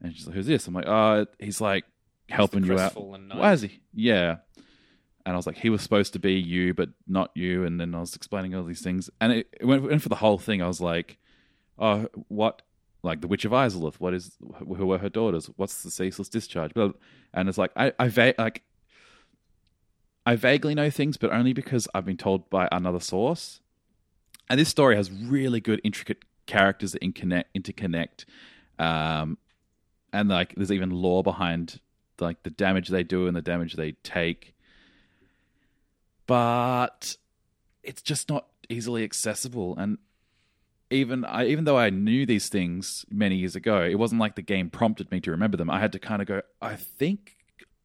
[0.00, 1.84] And she's like, "Who's this?" I'm like, "Oh, he's like
[2.28, 2.94] helping you out."
[3.40, 3.80] Why is he?
[3.92, 4.36] Yeah.
[5.24, 7.64] And I was like, he was supposed to be you, but not you.
[7.64, 10.14] And then I was explaining all these things, and it, it went, went for the
[10.14, 10.62] whole thing.
[10.62, 11.18] I was like,
[11.78, 12.62] "Oh, what
[13.02, 13.96] like the Witch of Izalith.
[13.96, 15.50] What is who were her daughters?
[15.56, 16.72] What's the ceaseless discharge?
[17.34, 18.62] And it's like I I va- like
[20.26, 23.60] I vaguely know things, but only because I've been told by another source.
[24.50, 28.24] And this story has really good, intricate characters that interconnect, interconnect,
[28.78, 29.38] um,
[30.12, 31.80] and like there's even lore behind
[32.20, 34.54] like the damage they do and the damage they take.
[36.26, 37.16] But
[37.82, 39.98] it's just not easily accessible, and
[40.90, 44.42] even I, even though I knew these things many years ago, it wasn't like the
[44.42, 45.70] game prompted me to remember them.
[45.70, 47.36] I had to kind of go, I think,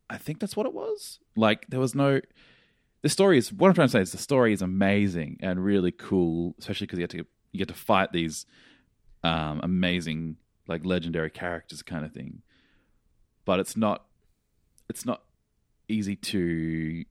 [0.09, 1.19] I think that's what it was.
[1.35, 2.21] Like there was no.
[3.01, 5.91] The story is what I'm trying to say is the story is amazing and really
[5.91, 8.45] cool, especially because you get to you get to fight these
[9.23, 10.37] um, amazing
[10.67, 12.43] like legendary characters kind of thing.
[13.45, 14.05] But it's not
[14.87, 15.23] it's not
[15.87, 17.03] easy to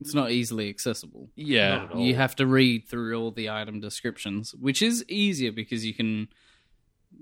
[0.00, 1.30] It's not easily accessible.
[1.36, 2.00] yeah Not at all.
[2.02, 6.28] You have to read through all the item descriptions, which is easier because you can,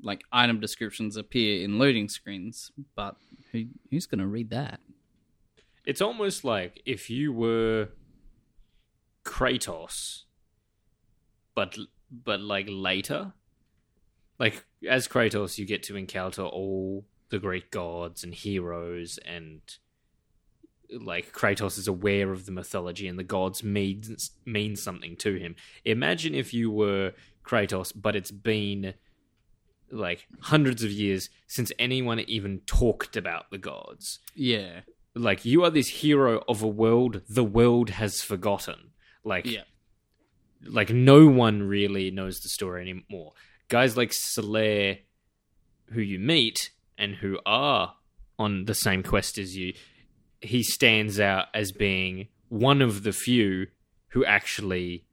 [0.03, 2.73] like, item descriptions appear in loading screens.
[2.97, 3.17] But
[3.53, 4.81] who who's going to read that?
[5.87, 7.91] It's almost like if you were
[9.25, 10.23] Kratos,
[11.55, 11.77] but
[12.11, 13.33] but like later,
[14.39, 19.61] like as Kratos, you get to encounter all the Greek gods and heroes, and
[21.01, 25.57] like Kratos is aware of the mythology and the gods means mean something to him.
[25.85, 27.13] Imagine if you were
[27.45, 28.95] Kratos, but it's been
[29.91, 34.19] like hundreds of years since anyone even talked about the gods.
[34.35, 34.81] Yeah,
[35.15, 38.91] like you are this hero of a world the world has forgotten.
[39.25, 39.63] Like yeah,
[40.65, 43.33] like no one really knows the story anymore.
[43.69, 44.99] Guys like Solaire
[45.93, 47.95] who you meet and who are
[48.39, 49.75] on the same quest as you
[50.45, 53.67] he stands out as being one of the few
[54.09, 55.05] who actually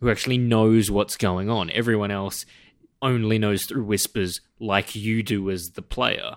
[0.00, 2.46] who actually knows what's going on everyone else
[3.02, 6.36] only knows through whispers like you do as the player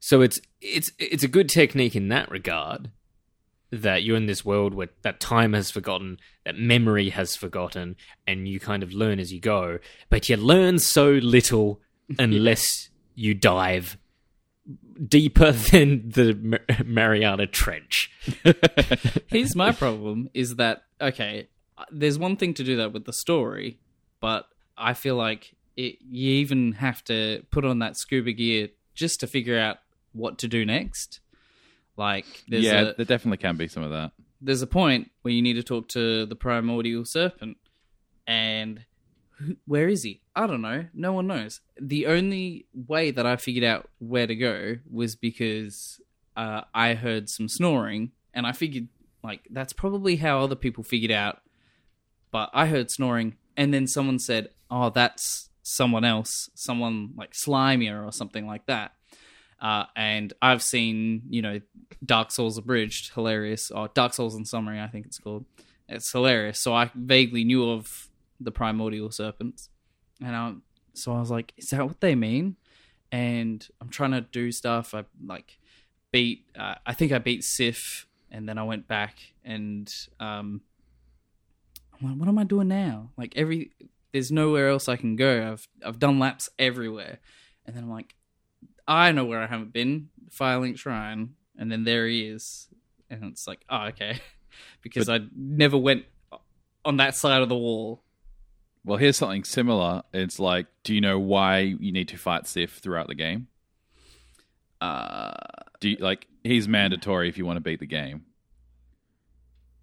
[0.00, 2.90] so it's it's it's a good technique in that regard
[3.70, 8.48] that you're in this world where that time has forgotten, that memory has forgotten, and
[8.48, 9.78] you kind of learn as you go.
[10.08, 11.80] But you learn so little
[12.18, 13.98] unless you dive
[15.06, 18.10] deeper than the Mar- Mariana Trench.
[19.26, 21.48] Here's my problem: is that okay?
[21.90, 23.78] There's one thing to do that with the story,
[24.20, 29.20] but I feel like it, you even have to put on that scuba gear just
[29.20, 29.78] to figure out
[30.12, 31.20] what to do next.
[31.96, 35.34] Like, there's yeah a, there definitely can be some of that there's a point where
[35.34, 37.56] you need to talk to the primordial serpent,
[38.26, 38.84] and
[39.38, 40.20] who- where is he?
[40.38, 40.86] I don't know.
[40.94, 41.60] No one knows.
[41.80, 46.00] The only way that I figured out where to go was because
[46.36, 48.86] uh, I heard some snoring, and I figured
[49.24, 51.40] like that's probably how other people figured out.
[52.30, 58.06] But I heard snoring, and then someone said, "Oh, that's someone else, someone like slimier
[58.06, 58.92] or something like that."
[59.60, 61.60] Uh, and I've seen, you know,
[62.06, 65.46] Dark Souls Abridged, hilarious, or Dark Souls in Summary, I think it's called.
[65.88, 66.60] It's hilarious.
[66.60, 69.68] So I vaguely knew of the primordial serpents,
[70.20, 70.54] and I,
[70.94, 72.56] so I was like, "Is that what they mean?"
[73.10, 74.94] And I'm trying to do stuff.
[74.94, 75.58] I like
[76.12, 76.46] beat.
[76.58, 80.60] Uh, I think I beat Sif, and then I went back and um,
[82.00, 83.10] I'm like, what am I doing now?
[83.16, 83.72] Like every,
[84.12, 85.52] there's nowhere else I can go.
[85.52, 87.18] I've I've done laps everywhere,
[87.66, 88.14] and then I'm like,
[88.86, 92.68] I know where I haven't been, Firelink Shrine, and then there he is,
[93.10, 94.20] and it's like, oh okay,
[94.82, 96.04] because I never went
[96.84, 98.02] on that side of the wall.
[98.88, 100.02] Well here's something similar.
[100.12, 103.48] It's like do you know why you need to fight sif throughout the game?
[104.80, 105.34] Uh,
[105.80, 108.24] do you, like he's mandatory if you want to beat the game.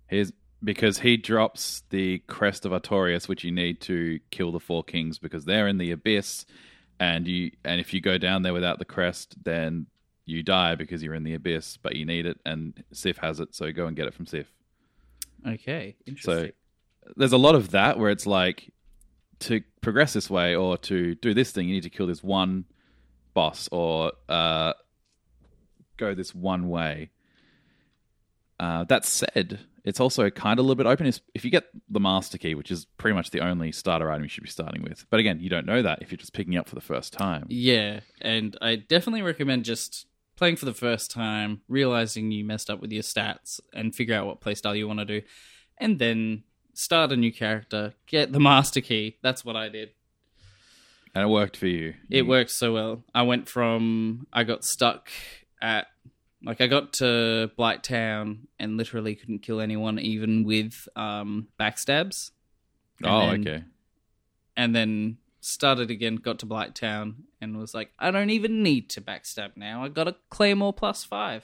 [0.08, 4.84] Here's because he drops the crest of artorias which you need to kill the four
[4.84, 6.46] kings because they're in the abyss
[7.00, 9.86] and you and if you go down there without the crest then
[10.26, 13.54] you die because you're in the abyss but you need it and sif has it
[13.54, 14.52] so go and get it from sif.
[15.48, 16.48] Okay, interesting.
[16.48, 18.72] so there's a lot of that where it's like
[19.40, 22.66] to progress this way or to do this thing, you need to kill this one
[23.34, 24.74] boss or uh,
[25.98, 27.12] go this one way.
[28.60, 31.06] Uh, that said, it's also kind of a little bit open.
[31.08, 34.24] If- If you get the Master Key, which is pretty much the only starter item
[34.24, 36.56] you should be starting with, but again, you don't know that if you're just picking
[36.56, 37.46] up for the first time.
[37.50, 42.80] Yeah, and I definitely recommend just playing for the first time, realizing you messed up
[42.80, 45.22] with your stats, and figure out what playstyle you want to do,
[45.78, 46.44] and then
[46.78, 49.18] start a new character, get the master key.
[49.22, 49.90] That's what I did.
[51.14, 51.94] And it worked for you.
[52.10, 53.04] It You- worked so well.
[53.14, 55.10] I went from I got stuck
[55.62, 55.88] at
[56.44, 62.32] like I got to Blight Town and literally couldn't kill anyone, even with um, backstabs.
[63.02, 63.64] And Oh, then- okay.
[64.58, 68.90] and then started again, got to Blight Town and was like, I don't even need
[68.92, 69.84] to backstab now.
[69.84, 71.44] I got a Claymore plus five.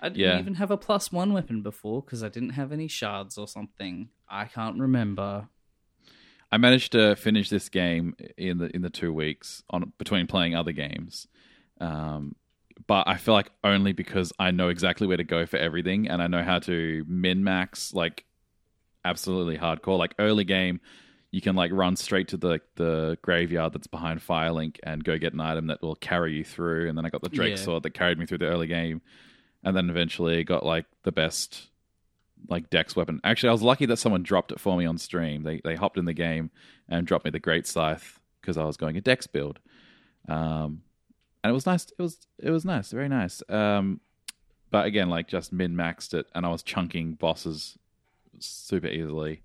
[0.00, 0.38] I didn't Yeah.
[0.38, 4.08] even have a plus one weapon before because I didn't have any shards or something.
[4.28, 5.48] I can't remember.
[6.52, 10.54] I managed to finish this game in the in the two weeks on between playing
[10.56, 11.28] other games,
[11.80, 12.34] um,
[12.86, 16.20] but I feel like only because I know exactly where to go for everything and
[16.20, 18.24] I know how to min max like
[19.04, 19.96] absolutely hardcore.
[19.98, 20.80] Like early game,
[21.30, 25.32] you can like run straight to the the graveyard that's behind Firelink and go get
[25.32, 26.88] an item that will carry you through.
[26.88, 27.62] And then I got the Drake Yeah.
[27.64, 29.02] sword that carried me through the early game,
[29.64, 31.68] and then eventually got like the best
[32.48, 33.20] like dex weapon.
[33.24, 35.42] Actually, I was lucky that someone dropped it for me on stream.
[35.42, 36.50] They they hopped in the game
[36.88, 39.58] and dropped me the great scythe because I was going a dex build.
[40.28, 40.82] Um,
[41.42, 41.86] and it was nice.
[41.98, 43.42] It was it was nice, very nice.
[43.48, 44.00] Um,
[44.70, 47.76] but again, like just min maxed it, and I was chunking bosses
[48.38, 49.42] super easily.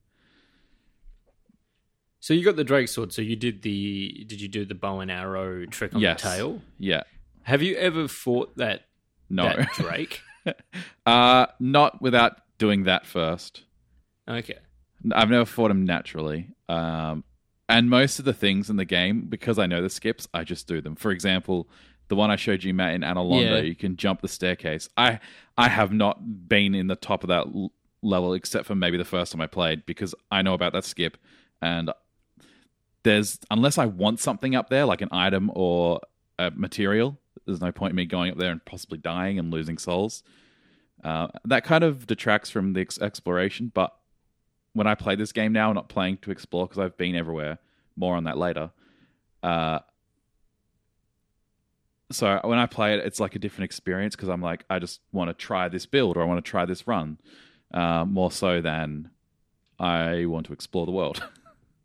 [2.19, 3.13] So you got the Drake sword.
[3.13, 6.21] So you did the did you do the bow and arrow trick on Yes.
[6.21, 6.61] the tail?
[6.79, 7.03] Yeah,
[7.43, 8.85] Have you ever fought that
[9.29, 10.21] no, that Drake?
[11.05, 13.63] uh, not without doing that first.
[14.27, 14.57] okay.
[15.13, 16.49] I've never fought him naturally.
[16.67, 17.23] Um,
[17.69, 20.67] and most of the things in the game, because I know the skips, I just
[20.67, 20.95] do them.
[20.95, 21.67] For example,
[22.07, 23.61] the one I showed you, Matt, in Anor Londo, Yeah.
[23.61, 24.89] you can jump the staircase.
[24.97, 25.19] I
[25.57, 29.05] I have not been in the top of that l- level except for maybe the
[29.05, 31.17] first time I played because I know about that skip.
[31.61, 31.91] And
[33.03, 35.99] there's unless I want something up there, like an item or
[36.39, 39.77] a material, there's no point in me going up there and possibly dying and losing
[39.77, 40.23] souls.
[41.03, 43.95] Uh, that kind of detracts from the ex- exploration, but
[44.73, 47.59] when I play this game now, I'm not playing to explore because I've been everywhere.
[47.95, 48.71] More on that later.
[49.41, 49.79] Uh,
[52.11, 54.99] so when I play it, it's like a different experience because I'm like, I just
[55.11, 57.19] want to try this build or I want to try this run,
[57.73, 59.11] uh, more so than
[59.79, 61.23] I want to explore the world.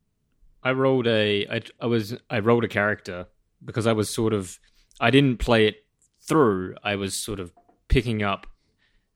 [0.63, 3.27] I rolled a I, I was I rolled a character
[3.65, 4.59] because I was sort of
[5.01, 5.85] I didn't play it
[6.21, 6.77] through.
[6.85, 7.53] I was sort of
[7.89, 8.47] picking up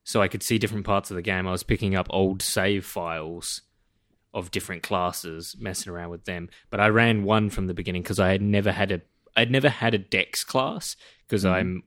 [0.04, 1.46] so I could see different parts of the game.
[1.46, 3.62] I was picking up old save files
[4.34, 6.48] of different classes, messing around with them.
[6.70, 9.00] But I ran one from the beginning because I had never had a
[9.36, 11.54] I'd never had a Dex class because mm-hmm.
[11.54, 11.82] I'm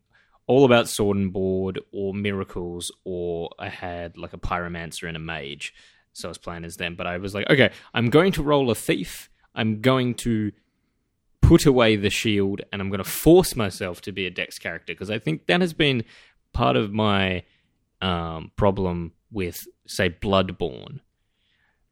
[0.48, 5.20] all about sword and board or miracles or I had like a pyromancer and a
[5.20, 5.74] mage.
[6.14, 6.96] So I was playing as them.
[6.96, 9.30] But I was like, okay, I'm going to roll a thief.
[9.54, 10.52] I'm going to
[11.48, 14.92] put away the shield and I'm going to force myself to be a dex character
[14.92, 16.04] because I think that has been
[16.52, 17.44] part of my
[18.02, 21.00] um, problem with, say, Bloodborne,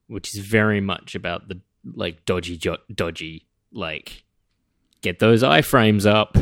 [0.07, 1.61] which is very much about the
[1.93, 4.25] like dodgy, jo- dodgy, like
[5.01, 6.37] get those iframes up.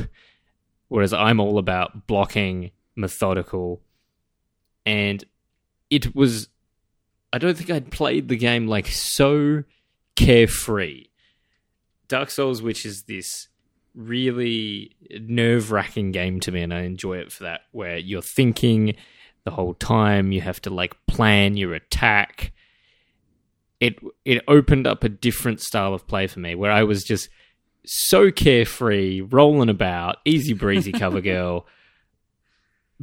[0.88, 3.82] Whereas I'm all about blocking, methodical,
[4.88, 5.23] and
[5.91, 6.49] it was.
[7.32, 9.63] I don't think I'd played the game like so
[10.15, 11.06] carefree.
[12.13, 13.47] Dark Souls, which is this
[13.95, 18.95] really nerve wracking game to me, and I enjoy it for that, where you're thinking
[19.45, 22.52] the whole time, you have to like plan your attack.
[23.80, 27.30] It it opened up a different style of play for me, where I was just
[27.84, 31.65] so carefree, rolling about, easy breezy cover girl,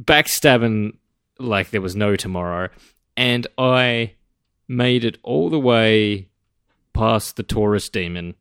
[0.01, 0.95] backstabbing
[1.37, 2.69] like there was no tomorrow,
[3.17, 4.13] and I
[4.69, 6.29] made it all the way
[6.93, 8.35] past the Taurus demon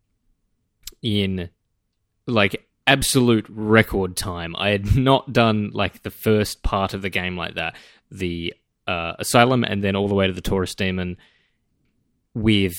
[1.03, 1.51] in
[2.27, 4.55] like absolute record time.
[4.57, 7.77] I had not done like the first part of the game like that,
[8.11, 8.55] the
[8.87, 11.17] uh, asylum, and then all the way to the Taurus demon
[12.35, 12.75] with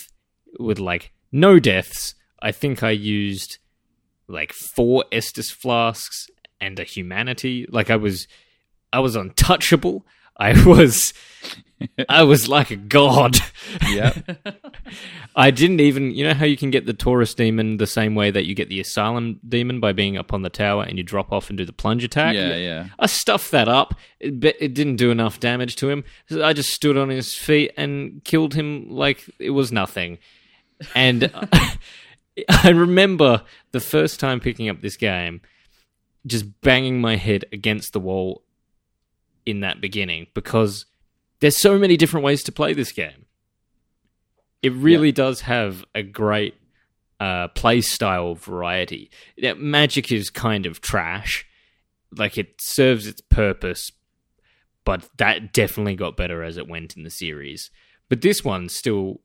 [0.59, 2.15] with like no deaths.
[2.41, 3.59] I think I used
[4.27, 6.27] like four Estus flasks
[6.59, 7.65] and a humanity.
[7.69, 8.27] Like I was,
[8.91, 10.05] I was untouchable.
[10.41, 11.13] I was,
[12.09, 13.37] I was like a god.
[13.87, 14.17] yeah,
[15.35, 18.31] I didn't even, you know how you can get the Taurus demon the same way
[18.31, 21.31] that you get the Asylum demon by being up on the tower and you drop
[21.31, 22.33] off and do the plunge attack?
[22.33, 22.87] yeah, yeah.
[22.97, 23.93] I stuffed that up.
[24.19, 26.03] It, it didn't do enough damage to him.
[26.27, 30.17] So I just stood on his feet and killed him like it was nothing.
[30.95, 31.31] And
[32.49, 33.43] I remember
[33.73, 35.41] the first time picking up this game,
[36.25, 38.41] just banging my head against the wall
[39.45, 40.85] in that beginning because
[41.39, 43.25] there's so many different ways to play this game.
[44.61, 46.55] It really does have a great
[47.19, 49.09] uh, play style variety.
[49.35, 51.45] Yeah, magic is kind of trash
[52.17, 53.91] like it serves its purpose,
[54.83, 57.71] but that definitely got better as it went in the series.
[58.09, 59.21] But this one still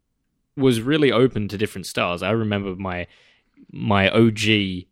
[0.57, 2.23] was really open to different styles.
[2.23, 3.07] I remember my
[3.73, 4.87] my OG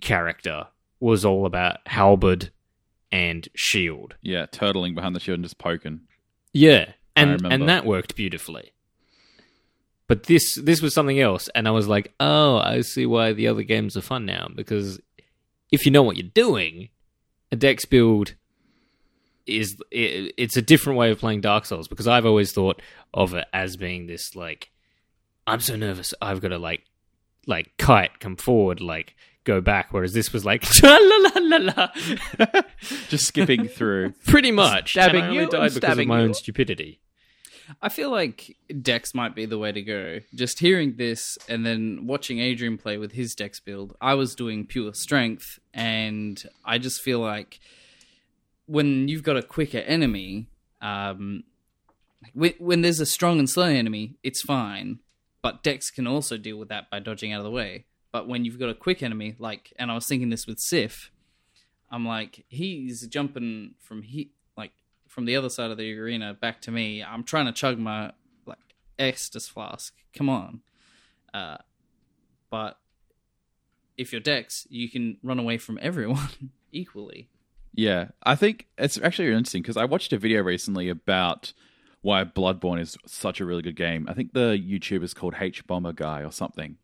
[0.00, 0.66] character
[0.98, 2.50] was all about halberd
[3.12, 4.14] and shield.
[4.22, 6.00] Yeah, turtling behind the shield and just poking.
[6.52, 8.72] Yeah, and and that worked beautifully.
[10.06, 13.46] But this this was something else, and I was like, oh, I see why the
[13.46, 15.00] other games are fun now because
[15.70, 16.88] if you know what you're doing,
[17.52, 18.34] a dex build
[19.46, 22.82] is it, it's a different way of playing Dark Souls because I've always thought
[23.14, 24.70] of it as being this like
[25.46, 26.84] I'm so nervous I've got to like
[27.46, 32.62] like kite come forward like go back whereas this was like la la la la
[33.08, 34.12] Just skipping through.
[34.26, 36.24] pretty much Stabbing and I only you and died because of my you.
[36.24, 37.00] own stupidity
[37.80, 40.20] I feel like Dex might be the way to go.
[40.34, 44.66] Just hearing this and then watching Adrian play with his Dex build, I was doing
[44.66, 47.60] pure strength, and I just feel like
[48.66, 50.48] when you've got a quicker enemy,
[50.80, 51.44] um,
[52.34, 54.98] when, when there's a strong and slow enemy, it's fine.
[55.42, 57.86] But Dex can also deal with that by dodging out of the way.
[58.12, 61.10] But when you've got a quick enemy, like, and I was thinking this with Sif,
[61.90, 64.72] I'm like, he's jumping from he like
[65.08, 67.02] from the other side of the arena back to me.
[67.02, 68.12] I'm trying to chug my
[68.46, 68.58] like
[68.98, 69.94] Estus flask.
[70.14, 70.60] Come on.
[71.32, 71.58] Uh,
[72.50, 72.78] but
[73.96, 77.28] if you're Dex, you can run away from everyone equally.
[77.72, 81.52] Yeah, I think it's actually interesting because I watched a video recently about
[82.02, 84.06] why Bloodborne is such a really good game.
[84.08, 86.78] I think the YouTuber is called hbomberguy or something.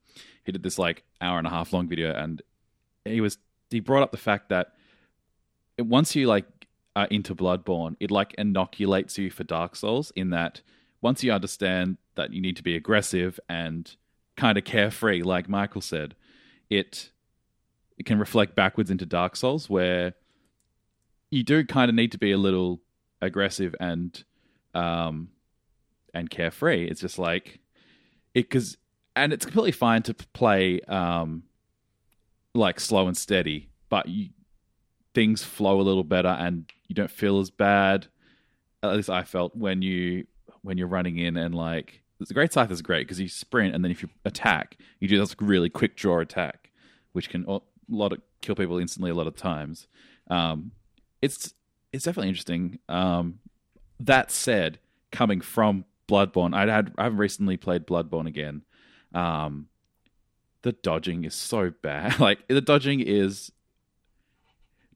[0.47, 2.41] He did this like hour and a half long video, and
[3.05, 3.39] he was
[3.71, 4.73] he brought up the fact that
[5.79, 6.47] once you like
[6.95, 10.63] are into Bloodborne, it like inoculates you for Dark Souls in that
[11.03, 13.97] once you understand that you need to be aggressive and
[14.37, 16.15] kind of carefree, like Michael said,
[16.71, 17.11] it
[17.99, 20.15] it can reflect backwards into Dark Souls where
[21.31, 22.81] you do kind of need to be a little
[23.21, 24.25] aggressive and
[24.75, 25.29] um
[26.15, 26.87] and carefree.
[26.87, 27.59] It's just like
[28.35, 28.77] it because
[29.17, 31.43] and it's completely fine to play um
[32.55, 34.31] like slow and steady, but you
[35.14, 38.07] things flow a little better and you don't feel as bad.
[38.83, 40.27] At least I felt when you
[40.62, 43.85] when you're running in and like the great scythe is great because you sprint and
[43.85, 46.71] then if you attack, you do this really quick draw attack,
[47.12, 49.87] which can a lot of kill people instantly a lot of times.
[50.29, 50.73] Um,
[51.23, 51.55] it's
[51.93, 52.79] it's definitely interesting.
[52.89, 53.41] Um,
[54.01, 54.79] that said,
[55.11, 58.62] coming from Bloodborne, I had I haven't recently played Bloodborne again.
[59.15, 59.69] Um,
[60.63, 62.19] the dodging is so bad.
[62.21, 63.53] Like the dodging is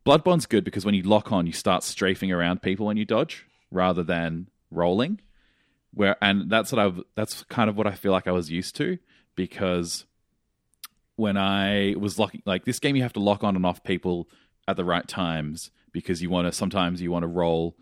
[0.05, 3.47] Bloodborne's good because when you lock on, you start strafing around people when you dodge
[3.71, 5.21] rather than rolling.
[5.93, 8.77] Where and that's what I that's kind of what I feel like I was used
[8.77, 8.99] to
[9.35, 10.07] because
[11.17, 14.29] when I was locking like this game, you have to lock on and off people
[14.67, 16.53] at the right times because you want to.
[16.53, 17.77] Sometimes you want to roll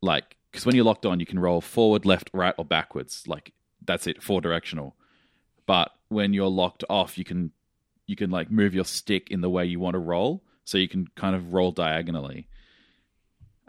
[0.00, 3.24] like because when you're locked on, you can roll forward, left, right, or backwards.
[3.26, 3.52] Like
[3.84, 4.96] that's it, four directional.
[5.66, 7.50] But when you're locked off, you can
[8.06, 10.88] you can like move your stick in the way you want to roll, so you
[10.88, 12.48] can kind of roll diagonally.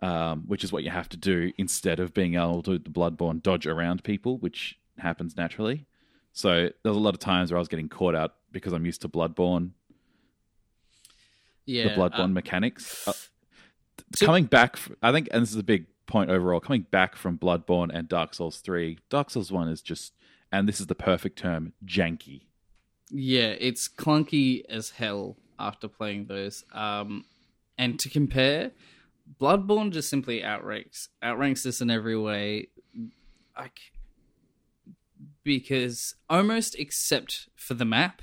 [0.01, 3.41] Um, which is what you have to do instead of being able to the bloodborne
[3.41, 5.85] dodge around people, which happens naturally.
[6.33, 9.01] So there's a lot of times where I was getting caught out because I'm used
[9.01, 9.71] to bloodborne
[11.65, 13.07] Yeah, the Bloodborne uh, mechanics.
[13.07, 13.13] Uh,
[14.15, 16.59] so- coming back, I think, and this is a big point overall.
[16.59, 20.13] Coming back from Bloodborne and Dark Souls three, Dark Souls one is just,
[20.59, 22.43] and this is the perfect term, janky.
[23.11, 26.63] Yeah, it's clunky as hell after playing those.
[26.73, 27.25] Um,
[27.77, 28.71] and to compare,
[29.39, 32.69] Bloodborne just simply outranks outranks this in every way.
[33.57, 33.79] Like
[35.43, 38.21] because almost except for the map,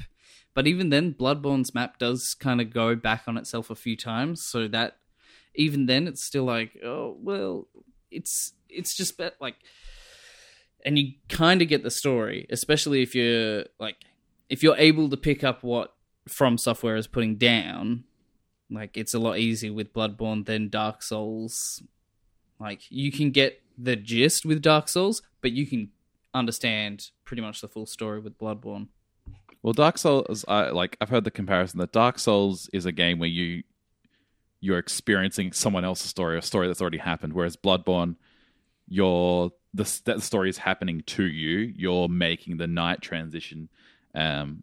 [0.54, 4.44] but even then, Bloodborne's map does kind of go back on itself a few times,
[4.44, 4.96] so that
[5.54, 7.68] even then, it's still like, oh well,
[8.10, 9.56] it's it's just bet like,
[10.84, 13.96] and you kind of get the story, especially if you're like
[14.48, 15.94] if you're able to pick up what
[16.28, 18.04] From Software is putting down,
[18.70, 21.82] like it's a lot easier with Bloodborne than Dark Souls.
[22.60, 25.90] Like you can get the gist with Dark Souls, but you can
[26.34, 28.88] understand pretty much the full story with Bloodborne.
[29.62, 33.18] Well, Dark Souls, I like I've heard the comparison that Dark Souls is a game
[33.18, 33.62] where you
[34.60, 38.14] you're experiencing someone else's story, a story that's already happened, whereas Bloodborne,
[38.86, 41.72] you're the that story is happening to you.
[41.76, 43.68] You're making the night transition.
[44.14, 44.62] Um,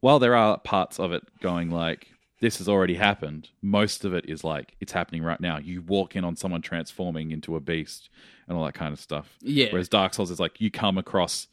[0.00, 2.08] while there are parts of it going like
[2.40, 5.58] this has already happened, most of it is like it's happening right now.
[5.58, 8.08] You walk in on someone transforming into a beast
[8.48, 9.36] and all that kind of stuff.
[9.40, 9.68] Yeah.
[9.70, 11.46] Whereas Dark Souls is like you come across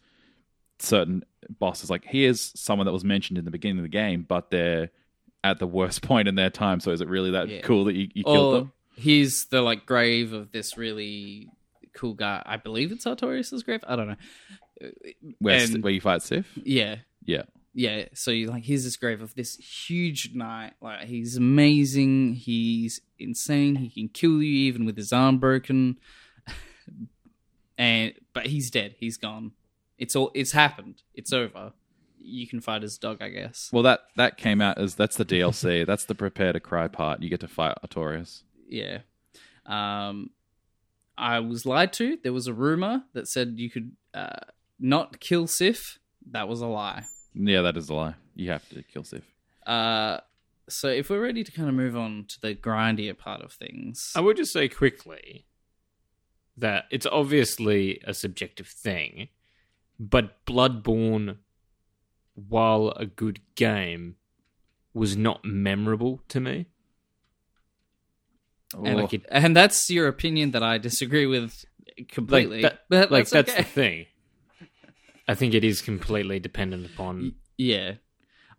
[0.79, 1.23] certain
[1.59, 4.89] bosses like here's someone that was mentioned in the beginning of the game, but they're
[5.43, 6.79] at the worst point in their time.
[6.79, 7.61] So is it really that Yeah.
[7.61, 8.71] cool that you, you killed them?
[8.95, 11.51] here's the like grave of this really
[11.97, 12.41] cool guy.
[12.45, 13.81] I believe it's Artorias' grave.
[13.87, 14.15] I don't know.
[15.39, 16.47] Where, and- where you fight Sif?
[16.63, 17.43] Yeah, Yeah.
[17.73, 18.05] yeah.
[18.13, 20.73] So you like here's this grave of this huge knight.
[20.81, 22.33] Like he's amazing.
[22.35, 23.75] He's insane.
[23.75, 25.97] He can kill you even with his arm broken.
[27.77, 28.95] and but he's dead.
[28.99, 29.51] He's gone.
[29.97, 30.31] It's all.
[30.33, 31.01] It's happened.
[31.13, 31.73] It's over.
[32.19, 33.69] You can fight his dog, I guess.
[33.71, 35.85] Well, that that came out as that's the DLC.
[35.85, 37.21] that's the prepare to cry part.
[37.21, 38.43] You get to fight Artorias.
[38.67, 38.99] Yeah.
[39.65, 40.29] Um,
[41.17, 42.17] I was lied to.
[42.21, 44.39] There was a rumor that said you could uh,
[44.79, 45.99] not kill Sif.
[46.31, 47.03] That was a lie.
[47.33, 48.15] Yeah, that is a lie.
[48.35, 49.23] You have to kill Sif.
[49.65, 50.19] Uh,
[50.69, 54.11] so if we're ready to kind of move on to the grindier part of things,
[54.15, 55.45] I would just say quickly
[56.57, 59.29] that it's obviously a subjective thing,
[59.99, 61.37] but Bloodborne,
[62.33, 64.15] while a good game,
[64.93, 66.65] was not memorable to me.
[68.75, 71.65] And, like it- and that's your opinion that I disagree with
[72.09, 72.61] completely.
[72.61, 74.05] Like, that- but like that's, that's the thing.
[75.27, 77.35] I think it is completely dependent upon.
[77.57, 77.93] Yeah.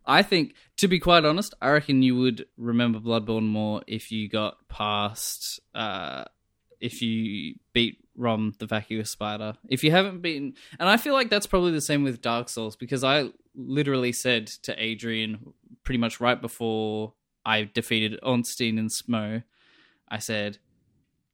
[0.07, 4.29] I think, to be quite honest, I reckon you would remember Bloodborne more if you
[4.29, 6.25] got past, uh,
[6.81, 9.55] if you beat Rom the Vacuous Spider.
[9.69, 12.75] If you haven't beaten, and I feel like that's probably the same with Dark Souls
[12.77, 15.53] because I literally said to Adrian
[15.85, 17.13] pretty much right before
[17.45, 19.43] I defeated Ornstein and Smough,
[20.11, 20.59] I said,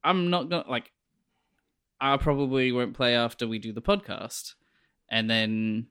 [0.03, 0.91] I'm not gonna, like,
[2.01, 4.55] I probably won't play after we do the podcast.
[5.09, 5.87] And then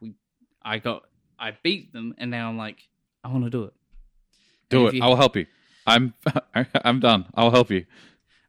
[0.00, 0.14] we,
[0.62, 1.04] I got,
[1.38, 2.88] I beat them, and now I'm like,
[3.24, 3.72] I want to do it.
[4.68, 4.94] Do And it.
[4.98, 5.46] you- I'll help you.
[5.86, 6.12] I'm
[6.84, 7.26] I'm done.
[7.34, 7.86] I'll help you.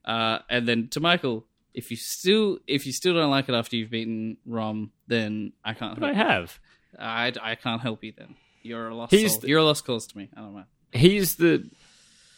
[0.03, 3.77] Uh, and then to Michael, if you still, if you still don't like it after
[3.77, 5.97] you've beaten Rom, then I can't.
[5.99, 6.59] But I have.
[6.99, 8.11] I, I can't help you.
[8.17, 9.41] Then you're a lost He's soul.
[9.41, 10.29] the- You're a lost cause to me.
[10.35, 10.63] I don't know.
[10.91, 11.69] He's the.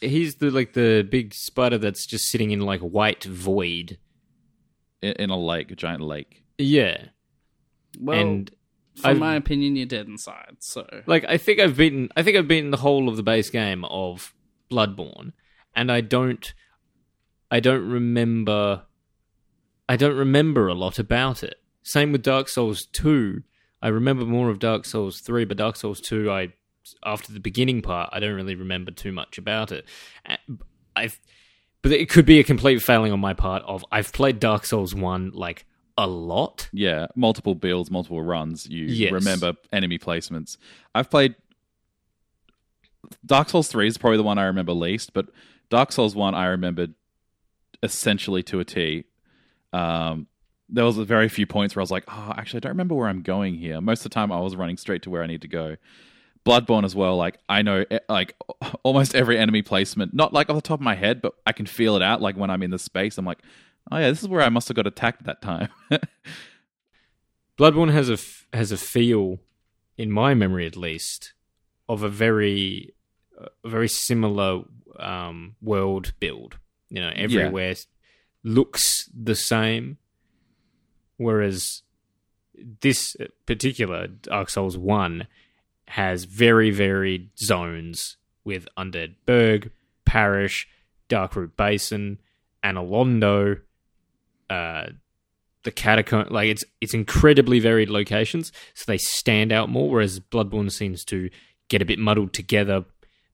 [0.02, 3.98] He's the like the big spider that's just sitting in like white void.
[5.00, 6.44] In, in a lake, a giant lake.
[6.58, 7.06] Yeah,
[7.98, 8.50] Well, and
[8.96, 10.56] from I've- my opinion, you're dead inside.
[10.60, 13.50] So like I think I've beaten I think I've beaten the whole of the base
[13.50, 14.32] game of
[14.70, 15.32] Bloodborne
[15.74, 16.52] and I don't
[17.50, 18.82] I don't remember
[19.88, 21.56] I don't remember a lot about it.
[21.82, 23.42] Same with Dark Souls 2.
[23.82, 26.52] I remember more of Dark Souls 3, but Dark Souls 2 I
[27.04, 29.86] after the beginning part I don't really remember too much about it.
[30.96, 31.20] I've
[31.82, 34.94] but it could be a complete failing on my part of I've played Dark Souls
[34.94, 35.64] 1 like
[35.98, 36.68] a lot.
[36.72, 38.66] Yeah, multiple builds, multiple runs.
[38.68, 39.12] You Yes.
[39.12, 40.56] remember enemy placements.
[40.94, 41.34] I've played
[43.26, 45.26] Dark Souls 3 is probably the one I remember least, but
[45.70, 46.94] Dark Souls 1 I remembered
[47.82, 49.04] essentially to a T.
[49.72, 50.28] Um,
[50.68, 52.94] there was a very few points where I was like, oh, actually, I don't remember
[52.94, 53.80] where I'm going here.
[53.80, 55.76] Most of the time, I was running straight to where I need to go.
[56.44, 57.16] Bloodborne as well.
[57.16, 58.34] Like I know, eh, like
[58.82, 60.12] almost every enemy placement.
[60.14, 62.20] Not like off the top of my head, but I can feel it out.
[62.20, 63.38] Like when I'm in the space, I'm like,
[63.90, 65.68] oh yeah, this is where I must have got attacked that time.
[67.58, 69.38] Bloodborne has a f- has a feel,
[69.96, 71.34] in my memory at least,
[71.88, 72.94] of a very
[73.64, 74.62] a very similar
[74.98, 76.58] um, world build.
[76.88, 77.86] You know, everywhere s-
[78.42, 79.98] looks the same,
[81.18, 81.82] whereas
[82.80, 83.16] this
[83.46, 85.26] particular Dark Souls one
[85.92, 89.70] has very varied zones with Undead Burg,
[90.06, 90.66] Parish,
[91.10, 92.18] Darkroot Basin,
[92.64, 93.60] Anor Londo,
[94.48, 94.90] uh,
[95.64, 100.72] the catacomb like it's it's incredibly varied locations so they stand out more whereas bloodborne
[100.72, 101.30] seems to
[101.68, 102.84] get a bit muddled together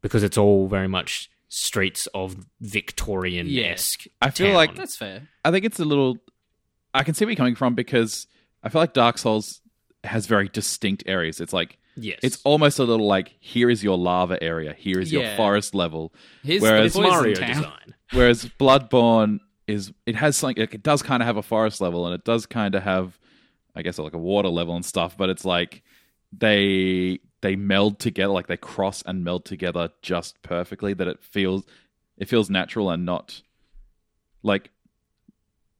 [0.02, 4.56] because it's all very much streets of victorian-esque I feel town.
[4.56, 5.28] like that's fair.
[5.44, 6.18] I think it's a little.
[6.92, 8.26] I can see where you're coming from because
[8.62, 9.60] I feel like Dark Souls
[10.04, 11.40] has very distinct areas.
[11.40, 15.12] It's like yes it's almost a little like here is your lava area, here is
[15.12, 15.36] your Yeah.
[15.36, 16.12] forest level.
[16.42, 17.48] Here's Whereas- the poison mario town.
[17.48, 21.80] design Whereas Bloodborne is it has something like it does kind of have a forest
[21.80, 23.18] level and it does kind of have,
[23.76, 25.16] I guess like a water level and stuff.
[25.16, 25.82] But it's like
[26.32, 30.94] they they meld together, like they cross and meld together just perfectly.
[30.94, 31.64] That it feels
[32.16, 33.42] it feels natural and not
[34.42, 34.70] like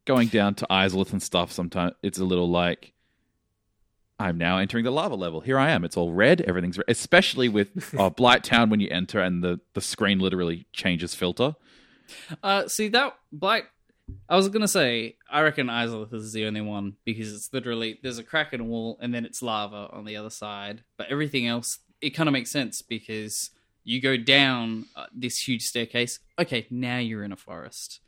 [0.04, 1.50] going down to Izalith and stuff.
[1.52, 2.92] Sometimes it's a little like.
[4.18, 5.40] I'm now entering the lava level.
[5.40, 5.84] Here I am.
[5.84, 6.40] It's all red.
[6.40, 6.86] Everything's red.
[6.88, 11.54] Especially with uh, Blight Town when you enter and the, the screen literally changes filter.
[12.42, 13.64] Uh, see that Blight.
[14.28, 18.16] I was gonna say I reckon Izalith is the only one because it's literally there's
[18.18, 20.82] a crack in a wall and then it's lava on the other side.
[20.96, 23.50] But everything else, it kind of makes sense because
[23.84, 26.20] you go down uh, this huge staircase.
[26.38, 28.00] Okay, now you're in a forest.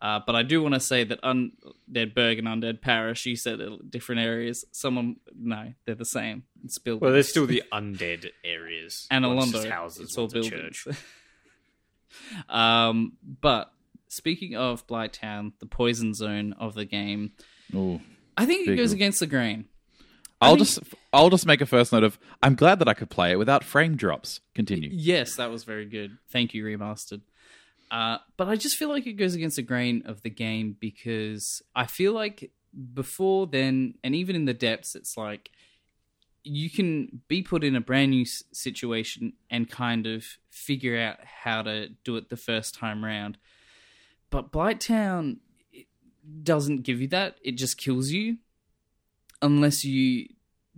[0.00, 3.58] Uh, but I do want to say that Undead Burg and Undead Parish, you said
[3.90, 4.64] different areas.
[4.70, 6.44] Someone, no, they're the same.
[6.64, 7.02] It's buildings.
[7.02, 9.52] well there's still the undead areas and One's Alondo.
[9.52, 10.76] just houses it's all one's buildings.
[10.76, 10.96] church.
[12.48, 13.72] um, but
[14.08, 17.32] speaking of Blighttown, the poison zone of the game,
[17.74, 18.00] Ooh.
[18.36, 18.96] I think it goes one.
[18.96, 19.66] against the grain.
[20.40, 20.80] I'll think- just
[21.12, 23.64] I'll just make a first note of I'm glad that I could play it without
[23.64, 24.40] frame drops.
[24.54, 24.90] Continue.
[24.92, 26.18] Yes, that was very good.
[26.30, 27.22] Thank you, remastered.
[27.90, 31.62] Uh, but I just feel like it goes against the grain of the game because
[31.74, 32.50] I feel like
[32.92, 35.50] before then, and even in the depths, it's like
[36.44, 41.62] you can be put in a brand new situation and kind of figure out how
[41.62, 43.38] to do it the first time round.
[44.30, 45.38] But Blighttown
[46.42, 48.38] doesn't give you that; it just kills you
[49.40, 50.28] unless you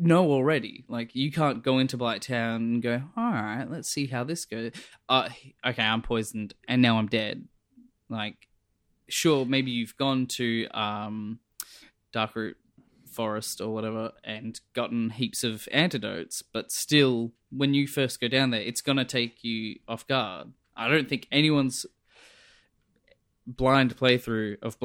[0.01, 0.85] know already.
[0.89, 4.73] Like you can't go into Blighttown and go, "All right, let's see how this goes."
[5.09, 5.29] Uh,
[5.65, 7.47] okay, I'm poisoned, and now I'm dead.
[8.09, 8.49] Like,
[9.09, 11.39] sure, maybe you've gone to um,
[12.13, 12.55] Darkroot
[13.11, 18.51] Forest or whatever and gotten heaps of antidotes, but still, when you first go down
[18.51, 20.49] there, it's gonna take you off guard.
[20.77, 21.85] I don't think anyone's
[23.47, 24.79] blind playthrough of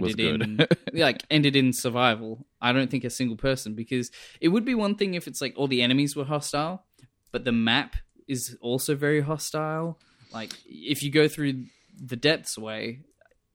[0.00, 2.46] Was ended in like ended in survival.
[2.60, 5.54] I don't think a single person because it would be one thing if it's like
[5.56, 6.84] all the enemies were hostile,
[7.32, 7.96] but the map
[8.28, 9.98] is also very hostile.
[10.32, 11.64] Like if you go through
[11.98, 13.00] the depths way,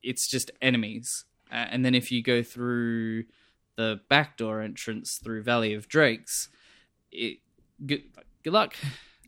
[0.04, 3.26] it's just enemies, uh, and then if you go through
[3.76, 6.50] the backdoor entrance through Valley of Drakes,
[7.12, 7.40] it
[7.86, 8.04] good,
[8.44, 8.76] good luck.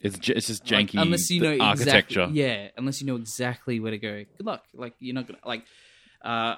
[0.02, 2.24] It's ju- it's just Like, janky unless you know architecture.
[2.24, 4.26] Exactly, yeah, unless you know exactly where to go.
[4.38, 4.64] Good luck.
[4.74, 5.64] Like you're not gonna like.
[6.22, 6.56] Uh,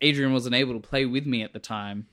[0.00, 2.06] Adrian wasn't able to play with me at the time,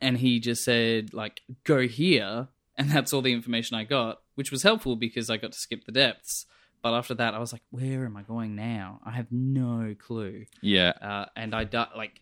[0.00, 4.50] and he just said like go here, and that's all the information I got, which
[4.50, 6.46] was helpful because I got to skip the depths.
[6.82, 9.00] But after that, I was like, where am I going now?
[9.04, 10.44] I have no clue.
[10.60, 12.20] Yeah, Uh, and I di- like,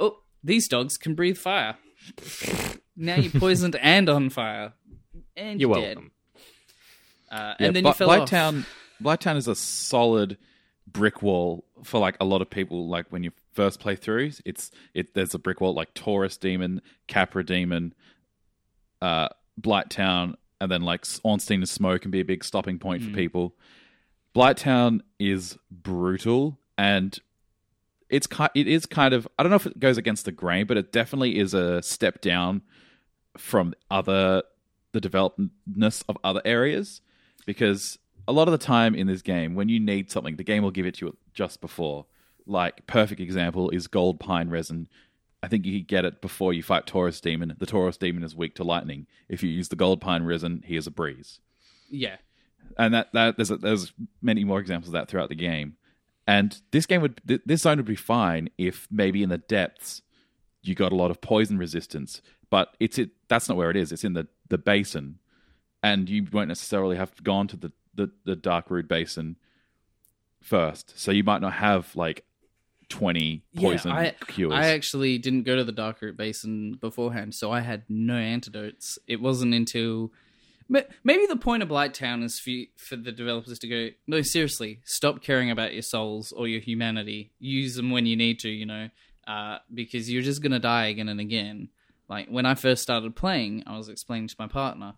[0.00, 1.76] oh, these dogs can breathe fire.
[2.96, 4.72] now you're poisoned and on fire,
[5.36, 5.96] and You're you're, dead.
[5.98, 6.10] welcome.
[7.30, 7.66] Uh, yeah.
[7.66, 8.30] and then you fell off.
[8.30, 8.64] Blighttown,
[9.02, 10.38] Blighttown is a solid
[10.90, 12.88] brick wall for like a lot of people.
[12.88, 14.40] Like when you first playthroughs.
[14.44, 15.14] it's it.
[15.14, 17.94] There's a brick wall like Taurus Demon, Capra Demon,
[19.02, 19.28] uh,
[19.60, 23.54] Blighttown, and then like Ornstein and Smough can be a big stopping point for people.
[24.32, 27.18] Blight Town is brutal and
[28.08, 30.66] it's ki- it is kind of I don't know if it goes against the grain,
[30.66, 32.62] but it definitely is a step down
[33.36, 34.42] from other
[34.92, 37.00] the developedness of other areas
[37.46, 40.64] because a lot of the time in this game when you need something the game
[40.64, 42.06] will give it to you just before
[42.46, 44.88] like perfect example is gold pine resin.
[45.42, 47.54] I think you could get it before you fight taurus demon.
[47.58, 49.06] The taurus demon is weak to lightning.
[49.28, 51.40] If you use the gold pine resin he is a breeze.
[51.88, 52.16] Yeah,
[52.78, 55.76] and that, that there's there's many more examples of that throughout the game.
[56.26, 60.02] And this game would th- this zone would be fine if maybe in the depths
[60.62, 62.20] you got a lot of poison resistance,
[62.50, 63.92] but it's it that's not where it is.
[63.92, 65.18] It's in the the basin,
[65.82, 69.36] and you won't necessarily have gone to the the, the dark root basin
[70.42, 72.24] first, so you might not have like
[72.90, 73.96] twenty poison yeah.
[73.96, 74.52] I, cures.
[74.52, 78.98] I actually didn't go to the Darkroot Basin beforehand, so I had no antidotes.
[79.06, 80.12] It wasn't until
[80.68, 84.80] maybe the point of Blighttown is for you- for the developers to go, no, seriously,
[84.84, 87.32] stop caring about your souls or your humanity.
[87.40, 88.90] Use them when you need to, you know,
[89.26, 91.70] uh, because you're just gonna die again and again.
[92.08, 94.94] Like when I first started playing, I was explaining to my partner,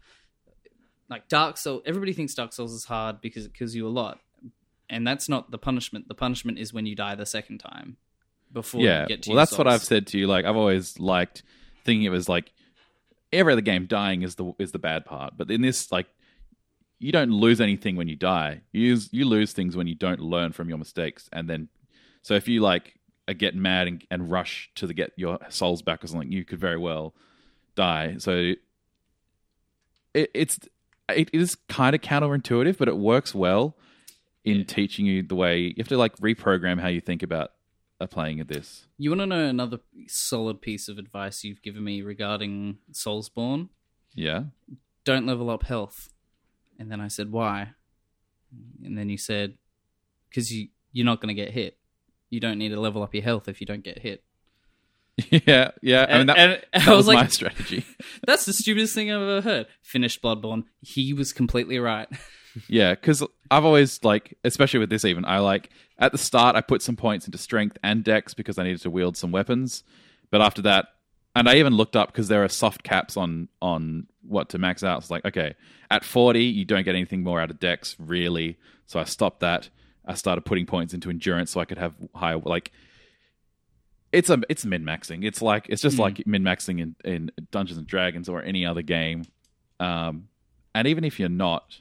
[1.09, 1.83] like Dark Souls.
[1.85, 4.19] Everybody thinks Dark Souls is hard because it kills you a lot,
[4.89, 6.09] and that's not the punishment.
[6.09, 7.97] The punishment is when you die the second time.
[8.53, 9.67] Before yeah, you get to well, that's what.
[9.67, 10.27] I've said to you.
[10.27, 11.43] Like I've always liked
[11.85, 12.53] thinking it was like
[13.33, 16.07] every other game dying is the is the bad part, but in this, like
[16.99, 18.61] you don't lose anything when you die.
[18.73, 21.69] You use, you lose things when you don't learn from your mistakes, and then
[22.23, 22.99] so if you like
[23.39, 26.59] get mad and, and rush to the get your souls back or something, you could
[26.59, 27.15] very well
[27.75, 28.17] die.
[28.19, 28.53] So
[30.15, 30.61] it, it's
[31.09, 33.77] it is kind of counterintuitive, but it works well
[34.45, 37.53] in teaching you the way you have to like reprogram how you think about
[38.11, 38.87] playing at this.
[38.99, 39.79] You want to know another
[40.09, 43.69] solid piece of advice you've given me regarding Soulsborne?
[44.15, 44.45] Yeah.
[45.05, 46.13] Don't level up health.
[46.79, 47.71] And then I said, why?
[48.85, 49.55] And then you said,
[50.29, 51.79] because you, you're not going to get hit.
[52.31, 54.25] You don't need to level up your health if you don't get hit.
[55.47, 56.07] yeah, yeah.
[56.09, 57.85] I mean, And, that, and that I was, was my like, strategy.
[58.27, 59.67] that's the stupidest thing I've ever heard.
[59.83, 60.65] Finished Bloodborne.
[60.81, 62.09] He was completely right.
[62.69, 66.61] yeah, because I've always like, especially with this, even I like at the start I
[66.61, 69.85] put some points into strength and dex because I needed to wield some weapons,
[70.31, 70.87] but after that,
[71.35, 74.83] and I even looked up because there are soft caps on on what to max
[74.85, 74.99] out.
[75.01, 75.55] It's like okay,
[75.91, 79.71] at forty you don't get anything more out of dex really, so I stopped that.
[80.05, 82.71] I started putting points into endurance so I could have higher like.
[84.13, 85.25] It's a it's min maxing.
[85.25, 86.03] It's like it's just Hmm.
[86.03, 89.25] like min maxing in, in Dungeons and Dragons or any other game.
[89.81, 90.29] Um,
[90.75, 91.79] and even if you're not,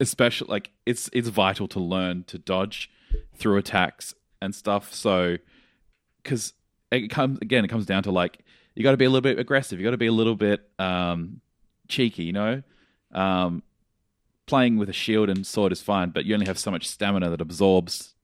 [0.00, 2.90] especially like it's it's vital to learn to dodge
[3.34, 4.94] through attacks and stuff.
[4.94, 5.38] So
[6.22, 6.52] because
[6.90, 8.38] it comes again, it comes down to like
[8.74, 9.78] you got to be a little bit aggressive.
[9.78, 11.40] You got to be a little bit um,
[11.88, 12.24] cheeky.
[12.24, 12.62] You know,
[13.12, 13.62] um,
[14.46, 17.30] playing with a shield and sword is fine, but you only have so much stamina
[17.30, 18.14] that absorbs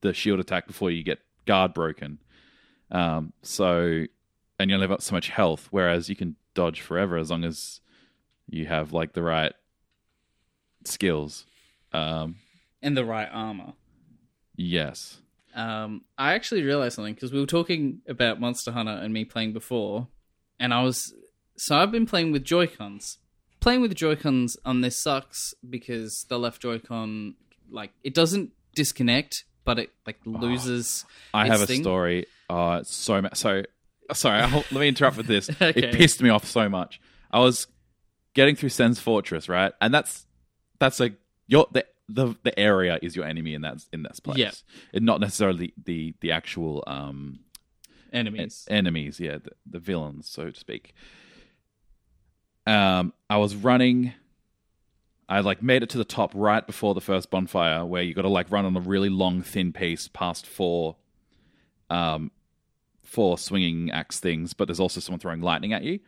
[0.00, 2.18] the shield attack before you get guard broken.
[2.90, 4.06] Um, so
[4.58, 7.80] and you only have so much health, whereas you can dodge forever as long as
[8.48, 9.52] you have like the right
[10.84, 11.46] skills.
[11.92, 12.36] Um,
[12.82, 13.72] And the right armor.
[14.56, 15.18] yes.
[15.54, 19.52] Um, I actually realized something because we were talking about Monster Hunter and me playing
[19.52, 20.06] before,
[20.60, 21.12] and I was
[21.56, 23.18] so I've been playing with Joy Cons.
[23.58, 27.34] Playing with Joy Cons on this sucks because the left Joy Con
[27.68, 31.04] like it doesn't disconnect, but it like loses.
[31.34, 31.82] I its have a thing.
[31.82, 32.26] story.
[32.48, 33.64] Oh, it's so ma- so.
[34.12, 35.50] Sorry, I'll, let me interrupt with this.
[35.60, 35.80] Okay.
[35.88, 37.00] It pissed me off so much.
[37.32, 37.66] I was
[38.34, 40.26] getting through Sen's Fortress, right, and that's
[40.80, 41.14] that's like
[41.46, 44.38] your the the the area is your enemy in that in that place.
[44.38, 44.50] Yeah.
[44.92, 47.38] and not necessarily the the actual um
[48.12, 48.66] Enemies.
[48.68, 50.94] enemies, yeah, the, the villains, so to speak.
[52.66, 54.12] Um, I was running.
[55.28, 58.22] I like made it to the top right before the first bonfire, where you got
[58.22, 60.96] to like run on a really long, thin piece past four,
[61.88, 62.32] um,
[63.04, 64.54] four swinging axe things.
[64.54, 66.00] But there's also someone throwing lightning at you,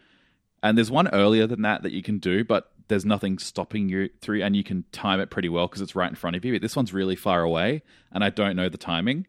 [0.61, 4.11] and there's one earlier than that that you can do, but there's nothing stopping you
[4.21, 6.53] through, and you can time it pretty well because it's right in front of you.
[6.53, 7.83] But this one's really far away,
[8.13, 9.27] and I don't know the timing,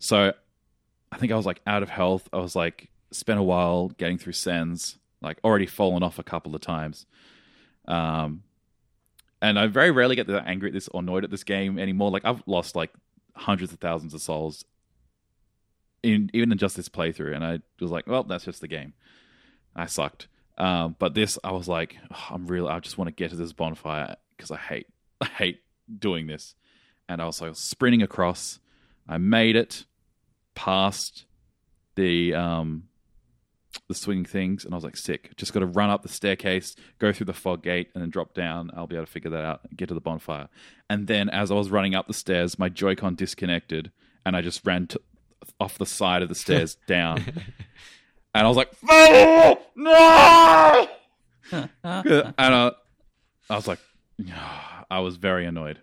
[0.00, 0.32] so
[1.12, 2.28] I think I was like out of health.
[2.32, 6.52] I was like spent a while getting through Sen's, like already fallen off a couple
[6.52, 7.06] of times.
[7.86, 8.42] Um,
[9.40, 12.10] and I very rarely get that angry at this or annoyed at this game anymore.
[12.10, 12.90] Like I've lost like
[13.36, 14.64] hundreds of thousands of souls
[16.02, 18.94] in even in just this playthrough, and I was like, well, that's just the game.
[19.76, 20.26] I sucked.
[20.60, 23.36] Um, but this, I was like, "Oh, I'm really, I just want to get to
[23.36, 24.86] this bonfire because I hate,
[25.20, 25.62] I hate
[25.98, 26.54] doing this.
[27.08, 28.60] And I was like sprinting across.
[29.08, 29.86] I made it
[30.54, 31.24] past
[31.96, 32.84] the um
[33.88, 35.30] the swinging things and I was like sick.
[35.36, 38.34] Just got to run up the staircase, go through the fog gate and then drop
[38.34, 38.70] down.
[38.76, 40.48] I'll be able to figure that out and get to the bonfire.
[40.88, 43.90] And then as I was running up the stairs, my Joy-Con disconnected
[44.26, 45.00] and I just ran to,
[45.58, 47.24] off the side of the stairs down.
[48.34, 50.88] And I was like, "Oh, no!
[51.82, 52.70] and uh,
[53.48, 53.80] I was like,
[54.90, 55.80] I was very annoyed.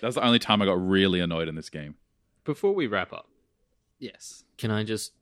[0.00, 1.94] That was the only time I got really annoyed in this game.
[2.44, 3.28] Before we wrap up,
[3.98, 4.44] yes.
[4.58, 5.12] can I just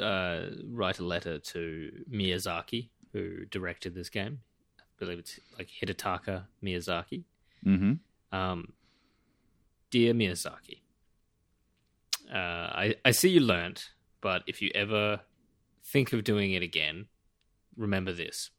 [0.00, 4.40] uh, write a letter to Miyazaki, who directed this game?
[4.80, 7.24] I believe it's like Hidetaka Miyazaki.
[7.62, 7.94] hmm
[8.32, 8.72] Um,
[9.90, 10.80] dear Miyazaki,
[12.32, 13.90] uh, I, I see you learnt,
[14.20, 15.20] but if you ever
[15.86, 17.06] think of doing it again,
[17.76, 18.50] remember this.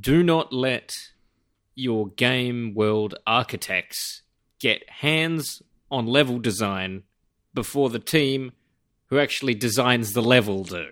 [0.00, 0.94] Do not let
[1.74, 4.22] your game world architects
[4.58, 7.04] get hands on level design
[7.54, 8.52] before the team
[9.06, 10.86] who actually designs the level do.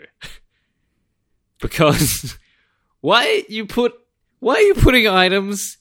[1.60, 2.38] because
[3.00, 3.94] why you put
[4.38, 5.78] why are you putting items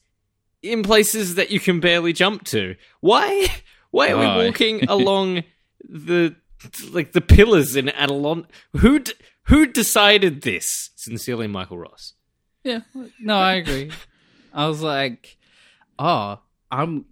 [0.61, 2.75] in places that you can barely jump to.
[2.99, 3.47] Why?
[3.91, 4.37] Why are Why?
[4.37, 5.43] we walking along
[5.87, 6.35] the
[6.91, 8.45] like the pillars in Adelon?
[8.77, 9.13] Who d-
[9.47, 10.89] who decided this?
[10.95, 12.13] Sincerely, Michael Ross.
[12.63, 12.79] Yeah.
[13.19, 13.91] No, I agree.
[14.53, 15.37] I was like,
[15.99, 16.39] oh,
[16.71, 17.05] I'm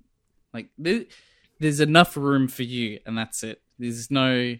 [0.53, 1.03] like, there,
[1.59, 3.61] there's enough room for you, and that's it.
[3.77, 4.55] There's no.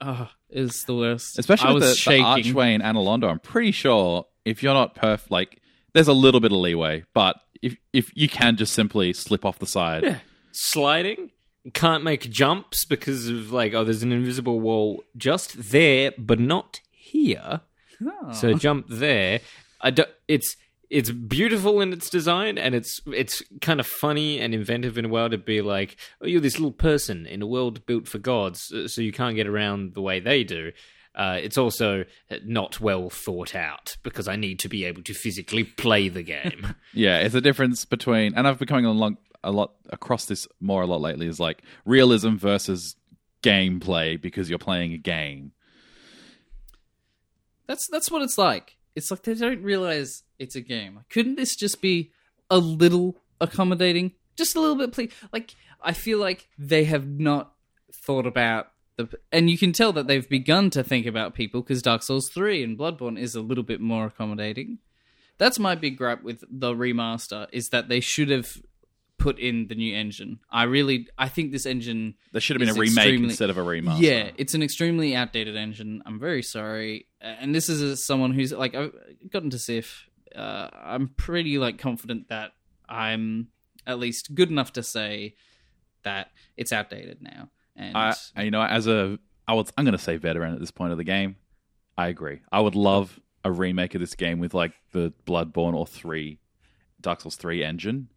[0.00, 1.38] Oh, is the worst.
[1.40, 2.24] Especially I with was the, the shaking.
[2.24, 5.60] archway in Anor Londo, I'm pretty sure if you're not perf, like
[5.92, 9.58] there's a little bit of leeway, but if if you can just simply slip off
[9.58, 10.18] the side, Yeah.
[10.52, 11.30] Sliding.
[11.74, 16.80] Can't make jumps because of like oh, there's an invisible wall just there, but not
[16.90, 17.60] here.
[18.02, 18.32] Oh.
[18.32, 19.40] So jump there.
[19.80, 20.56] I do, it's
[20.90, 25.08] it's beautiful in its design, and it's it's kind of funny and inventive in a
[25.08, 28.72] way to be like, oh, you're this little person in a world built for gods,
[28.72, 30.72] uh, so you can't get around the way they do.
[31.14, 32.04] Uh, it's also
[32.44, 36.76] not well thought out because I need to be able to physically play the game.
[36.94, 40.82] yeah, it's a difference between, and I've been coming along a lot across this more
[40.82, 42.96] a lot lately is like realism versus
[43.42, 45.52] gameplay because you're playing a game.
[47.66, 48.76] That's that's what it's like.
[48.96, 51.00] It's like they don't realize it's a game.
[51.10, 52.12] Couldn't this just be
[52.50, 54.12] a little accommodating?
[54.36, 55.12] Just a little bit, please.
[55.32, 57.52] Like I feel like they have not
[57.92, 61.82] thought about the, and you can tell that they've begun to think about people because
[61.82, 64.78] Dark Souls three and Bloodborne is a little bit more accommodating.
[65.38, 68.60] That's my big gripe with the remaster is that they should have
[69.18, 70.38] put in the new engine.
[70.50, 73.62] I really, I think this engine There should have been a remake instead of a
[73.62, 74.00] remaster.
[74.00, 76.02] yeah, it's an extremely outdated engine.
[76.06, 78.92] I'm very sorry, and this is as someone who's like I've
[79.30, 80.06] gotten to Sif.
[80.34, 82.52] Uh, I'm pretty like confident that
[82.88, 83.48] I'm
[83.86, 85.34] at least good enough to say
[86.04, 87.50] that it's outdated now.
[87.74, 90.60] And I, I- you know, as a, I was, I'm going to say veteran at
[90.60, 91.36] this point of the game.
[91.96, 92.40] I agree.
[92.52, 96.38] I would love a remake of this game with like the Bloodborne or three,
[97.00, 98.08] Dark Souls three engine.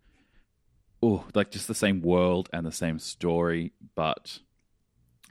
[1.03, 4.39] Oh, like just the same world and the same story, but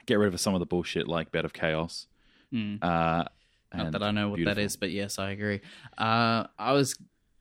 [0.06, 2.06] get rid of some of the bullshit like Bed of Chaos.
[2.50, 2.76] Hmm.
[2.82, 3.24] Uh,
[3.74, 4.64] Not that I know what that beautiful.
[4.64, 5.60] is, but yes, I agree.
[5.96, 6.96] Uh, I was,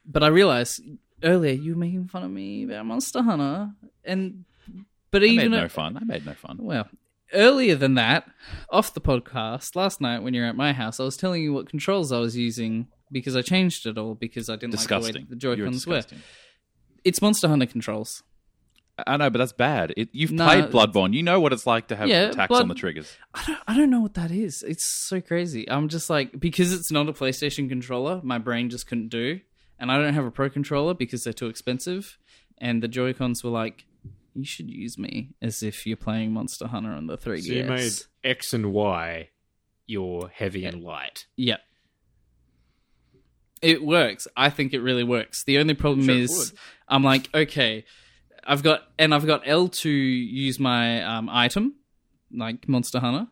[0.06, 0.82] but I realized
[1.24, 3.72] earlier you were making fun of me about Monster Hunter,
[4.06, 4.46] and
[5.10, 5.98] but I even made a- no fun.
[5.98, 6.58] I made no fun.
[6.62, 6.88] well,
[7.34, 8.30] earlier than that,
[8.70, 11.52] off the podcast last night when you were at my house, I was telling you
[11.54, 15.14] what controls I was using because I changed it all because I didn't like Disgusting.
[15.14, 16.04] the way the Joy Cons were.
[17.04, 17.10] Disgusting.
[17.10, 18.24] It's Monster Hunter controls.
[19.08, 19.94] I know, but that's bad.
[19.96, 21.14] It, you've No, played Bloodborne.
[21.14, 23.16] You know what it's like to have Yeah, attacks Blood- on the triggers.
[23.34, 24.62] I don't, I don't know what that is.
[24.62, 25.70] It's so crazy.
[25.70, 29.40] I'm just like because it's not a PlayStation controller, my brain just couldn't do,
[29.80, 32.18] and I don't have a Pro controller because they're too expensive.
[32.58, 33.86] And the Joy Cons were like,
[34.36, 37.64] "You should use me as if you're playing Monster Hunter on the 3DS." So you
[37.64, 37.94] made
[38.26, 39.30] X and Y
[39.88, 41.26] your heavy and light.
[41.38, 41.62] Yep.
[43.62, 44.28] It works.
[44.36, 45.44] I think it really works.
[45.44, 46.54] The only problem Sure is.
[46.88, 47.86] I'm like, okay,
[48.46, 51.76] I've got and I've got L to use my um, item,
[52.32, 53.28] like Monster Hunter.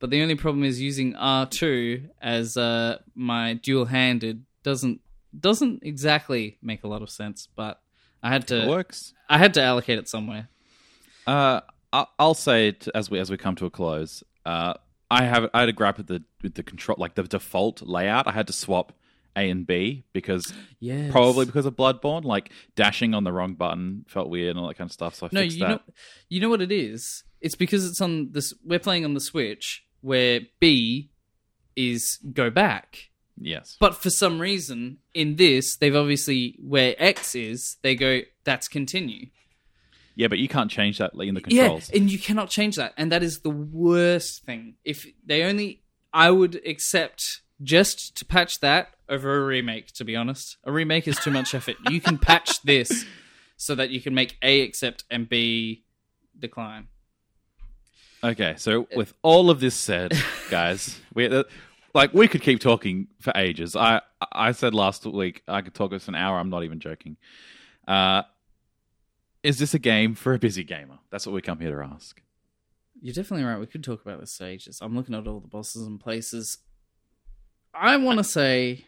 [0.00, 5.00] But the only problem is using R2 as uh, my dual handed doesn't
[5.38, 7.80] doesn't exactly make a lot of sense, but
[8.22, 9.14] I had to It to works.
[9.28, 10.48] I had to allocate it somewhere.
[11.26, 11.60] Uh,
[11.92, 14.22] I'll say it as we as we come to a close.
[14.44, 14.74] Uh,
[15.10, 18.26] I have I had a grab with the with the control like the default layout.
[18.26, 18.92] I had to swap
[19.38, 21.10] A and B because Yeah.
[21.10, 22.24] probably because of Bloodborne.
[22.24, 25.14] Like dashing on the wrong button felt weird and all that kind of stuff.
[25.14, 25.68] So I No, fixed you that.
[25.70, 25.80] know,
[26.28, 27.22] you know what it is.
[27.40, 28.52] It's because it's on this.
[28.64, 31.10] We're playing on the Switch, where B
[31.76, 33.10] is go back.
[33.40, 38.66] yes, But for some reason, in this, they've obviously where X is, they go that's
[38.66, 39.26] continue.
[40.16, 41.88] yeah, but you can't change that in the controls.
[41.92, 44.74] Yeah, and you cannot change that, and that is the worst thing.
[44.84, 45.82] If they only,
[46.12, 49.92] I would accept just to patch that over a remake.
[49.94, 51.76] To be honest, a remake is too much effort.
[51.90, 53.04] You can patch this
[53.56, 55.84] so that you can make A accept and B
[56.38, 56.88] decline.
[58.22, 60.12] Okay, so with all of this said,
[60.50, 61.44] guys, we uh,
[61.94, 63.76] like we could keep talking for ages.
[63.76, 64.00] I
[64.32, 66.38] I said last week I could talk us an hour.
[66.38, 67.16] I'm not even joking.
[67.86, 68.22] Uh,
[69.42, 70.98] is this a game for a busy gamer?
[71.10, 72.20] That's what we come here to ask.
[73.00, 73.60] You're definitely right.
[73.60, 74.80] We could talk about the stages.
[74.82, 76.58] I'm looking at all the bosses and places.
[77.80, 78.86] I want to say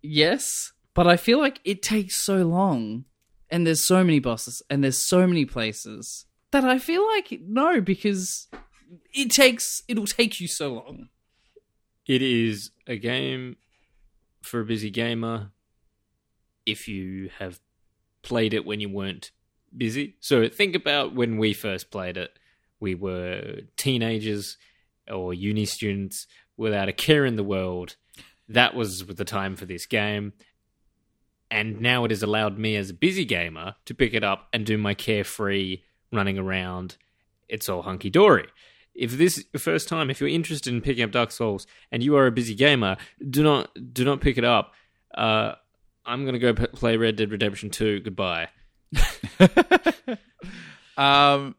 [0.00, 3.04] yes, but I feel like it takes so long,
[3.50, 7.80] and there's so many bosses, and there's so many places that I feel like no,
[7.80, 8.46] because
[9.12, 11.08] it takes it'll take you so long.
[12.06, 13.56] It is a game
[14.40, 15.50] for a busy gamer
[16.64, 17.60] if you have
[18.22, 19.32] played it when you weren't
[19.76, 20.16] busy.
[20.20, 22.38] So think about when we first played it.
[22.80, 24.56] We were teenagers
[25.10, 26.26] or uni students
[26.56, 27.96] without a care in the world.
[28.48, 30.32] That was the time for this game.
[31.50, 34.66] And now it has allowed me as a busy gamer to pick it up and
[34.66, 35.82] do my carefree
[36.12, 36.96] running around.
[37.48, 38.48] It's all hunky dory
[38.98, 42.02] if this is your first time, if you're interested in picking up Dark Souls and
[42.02, 42.96] you are a busy gamer,
[43.30, 44.72] do not do not pick it up.
[45.14, 45.52] Uh,
[46.04, 48.00] I'm gonna go p- play Red Dead Redemption 2.
[48.00, 48.48] Goodbye.
[50.98, 51.54] Um,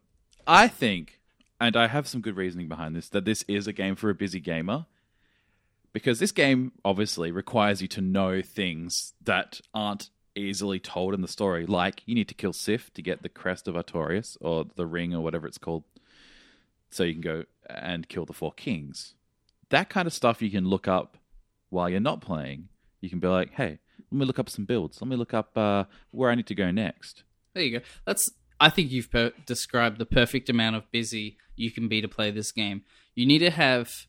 [0.46, 1.18] I think,
[1.58, 4.14] and I have some good reasoning behind this, that this is a game for a
[4.14, 4.84] busy gamer.
[5.92, 11.28] Because this game obviously requires you to know things that aren't easily told in the
[11.28, 11.66] story.
[11.66, 15.14] Like, you need to kill Sif to get the crest of Artorias, or the ring,
[15.14, 15.84] or whatever it's called,
[16.90, 19.14] so you can go and kill the four kings.
[19.70, 21.16] That kind of stuff you can look up
[21.70, 22.68] while you're not playing.
[23.00, 23.78] You can be like, hey,
[24.10, 25.00] let me look up some builds.
[25.00, 27.22] Let me look up uh, where I need to go next.
[27.54, 27.84] There you go.
[28.04, 28.30] That's.
[28.62, 32.30] I think you've per- described the perfect amount of busy you can be to play
[32.30, 32.82] this game.
[33.14, 34.06] You need to have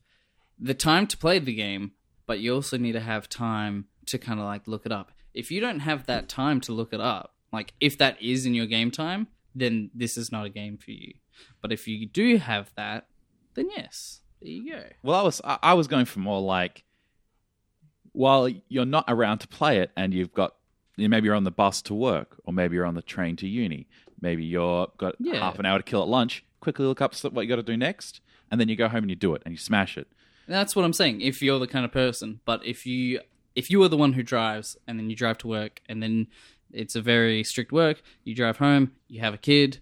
[0.61, 1.91] the time to play the game,
[2.27, 5.11] but you also need to have time to kind of like look it up.
[5.33, 8.53] If you don't have that time to look it up, like if that is in
[8.53, 11.13] your game time, then this is not a game for you.
[11.61, 13.07] But if you do have that,
[13.55, 14.83] then yes, there you go.
[15.03, 16.83] Well, I was I was going for more like
[18.13, 20.55] while you're not around to play it, and you've got
[20.97, 23.35] you know, maybe you're on the bus to work, or maybe you're on the train
[23.37, 23.87] to uni.
[24.19, 25.39] Maybe you're got Yeah.
[25.39, 26.43] half an hour to kill at lunch.
[26.59, 29.09] Quickly look up what you got to do next, and then you go home and
[29.09, 30.07] you do it, and you smash it.
[30.47, 31.21] That's what I'm saying.
[31.21, 33.21] If you're the kind of person, but if you
[33.55, 36.27] if you are the one who drives and then you drive to work and then
[36.71, 39.81] it's a very strict work, you drive home, you have a kid,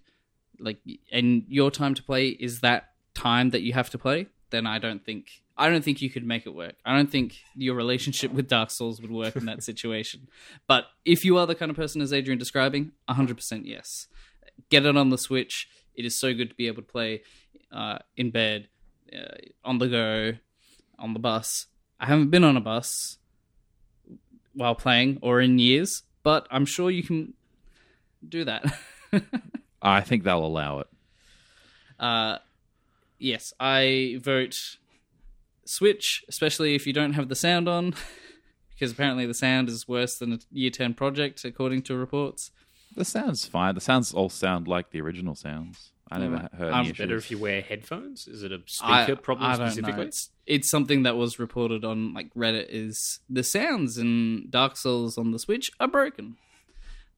[0.58, 0.78] like
[1.12, 4.78] and your time to play is that time that you have to play, then I
[4.78, 6.76] don't think I don't think you could make it work.
[6.86, 10.28] I don't think your relationship with Dark Souls would work in that situation.
[10.66, 14.06] But if you are the kind of person as Adrian describing, 100% yes.
[14.70, 15.68] Get it on the Switch.
[15.94, 17.22] It is so good to be able to play
[17.70, 18.68] uh, in bed,
[19.14, 20.32] uh, on the go,
[21.00, 21.66] on the bus.
[21.98, 23.18] I haven't been on a bus
[24.54, 27.34] while playing or in years, but I'm sure you can
[28.26, 28.64] do that.
[29.82, 30.86] I think they'll allow it.
[31.98, 32.38] uh,
[33.18, 34.76] yes, I vote
[35.64, 37.94] Switch, especially if you don't have the sound on,
[38.70, 42.50] because apparently the sound is worse than a Year 10 project, according to reports.
[42.96, 43.74] The sound's fine.
[43.74, 45.92] The sounds all sound like the original sounds.
[46.10, 46.54] I never Mm.
[46.58, 48.26] heard it better if you wear headphones?
[48.26, 49.70] Is it a speaker problem I don't know.
[49.70, 50.06] specifically?
[50.06, 55.16] It's, it's something that was reported on like Reddit is the sounds in Dark Souls
[55.16, 56.36] on the Switch are broken.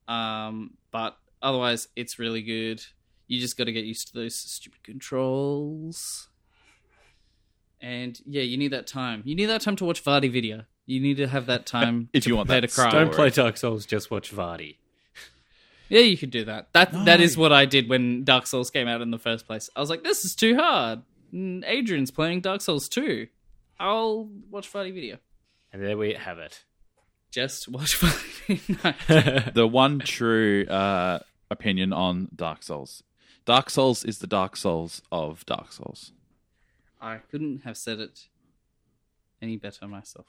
[0.09, 2.85] Um, but otherwise it's really good.
[3.29, 6.29] You just got to get used to those stupid controls.
[7.81, 9.23] And yeah, you need that time.
[9.25, 10.67] You need that time to watch VaatiVidya.
[10.87, 12.89] You need to have that time If to you want that to cry.
[12.91, 13.05] story.
[13.07, 14.77] Don't play Dark Souls, just watch Vaati.
[15.89, 16.73] Yeah, you could do that.
[16.73, 19.69] That that is what I did when Dark Souls came out in the first place.
[19.77, 21.03] I was like, this is too hard.
[21.35, 23.27] Mm, Adrian's playing Dark Souls 2.
[23.81, 25.19] I'll watch VaatiVidya.
[25.73, 26.65] And there we have it.
[27.31, 29.55] Just watch Friday night.
[29.55, 31.21] the one true uh,
[31.51, 33.03] opinion on Dark Souls.
[33.45, 36.13] Dark Souls is the Dark Souls of Dark Souls.
[37.01, 38.29] I couldn't have said it
[39.41, 40.27] any better myself.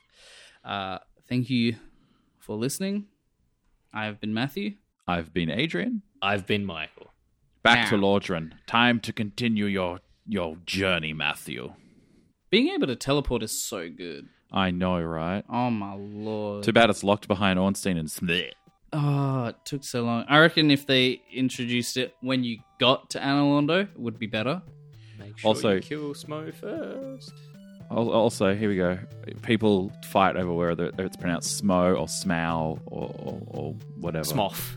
[0.63, 1.75] Uh, thank you
[2.39, 3.05] for listening.
[3.93, 4.75] I have been Matthew.
[5.07, 6.01] I've been Adrian.
[6.21, 7.07] I've been Michael.
[7.63, 8.03] Back to Now.
[8.03, 8.51] Lordran.
[8.67, 11.73] Time to continue your your journey, Matthew.
[12.49, 14.27] Being able to teleport is so good.
[14.51, 15.43] I know, right?
[15.49, 16.63] Oh my lord.
[16.63, 18.53] Too bad it's locked behind Ornstein and Smith.
[18.93, 20.25] Oh, it took so long.
[20.29, 24.27] I reckon if they introduced it when you got to Anor Londo, it would be
[24.27, 24.61] better.
[25.17, 27.33] Make sure Also- you kill Smo first.
[27.95, 28.97] Al- Also, here we go.
[29.41, 34.25] People fight over whether it's pronounced Smo or Smow or, or, or whatever.
[34.25, 34.75] Smoff.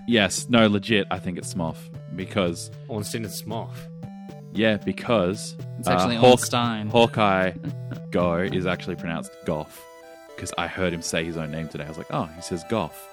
[0.08, 1.06] Yes, no, legit.
[1.10, 1.76] I think it's Smoff
[2.16, 3.74] because Ornstein and Smoff.
[4.52, 7.52] yeah, because It's actually uh, Hawk- Hawkeye
[8.10, 9.84] Go is actually pronounced Goff
[10.34, 11.84] because I heard him say his own name today.
[11.84, 13.06] I was like, oh, he says Goff.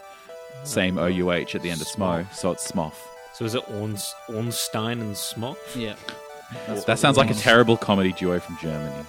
[0.63, 2.93] Same O U H at the end of Smo, so it's Smoff.
[3.33, 5.57] So is it Orns- Ornstein and Smoff?
[5.75, 5.95] Yeah.
[6.85, 9.03] That sounds like a terrible comedy duo from Germany.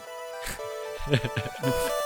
[1.08, 1.90] Yeah.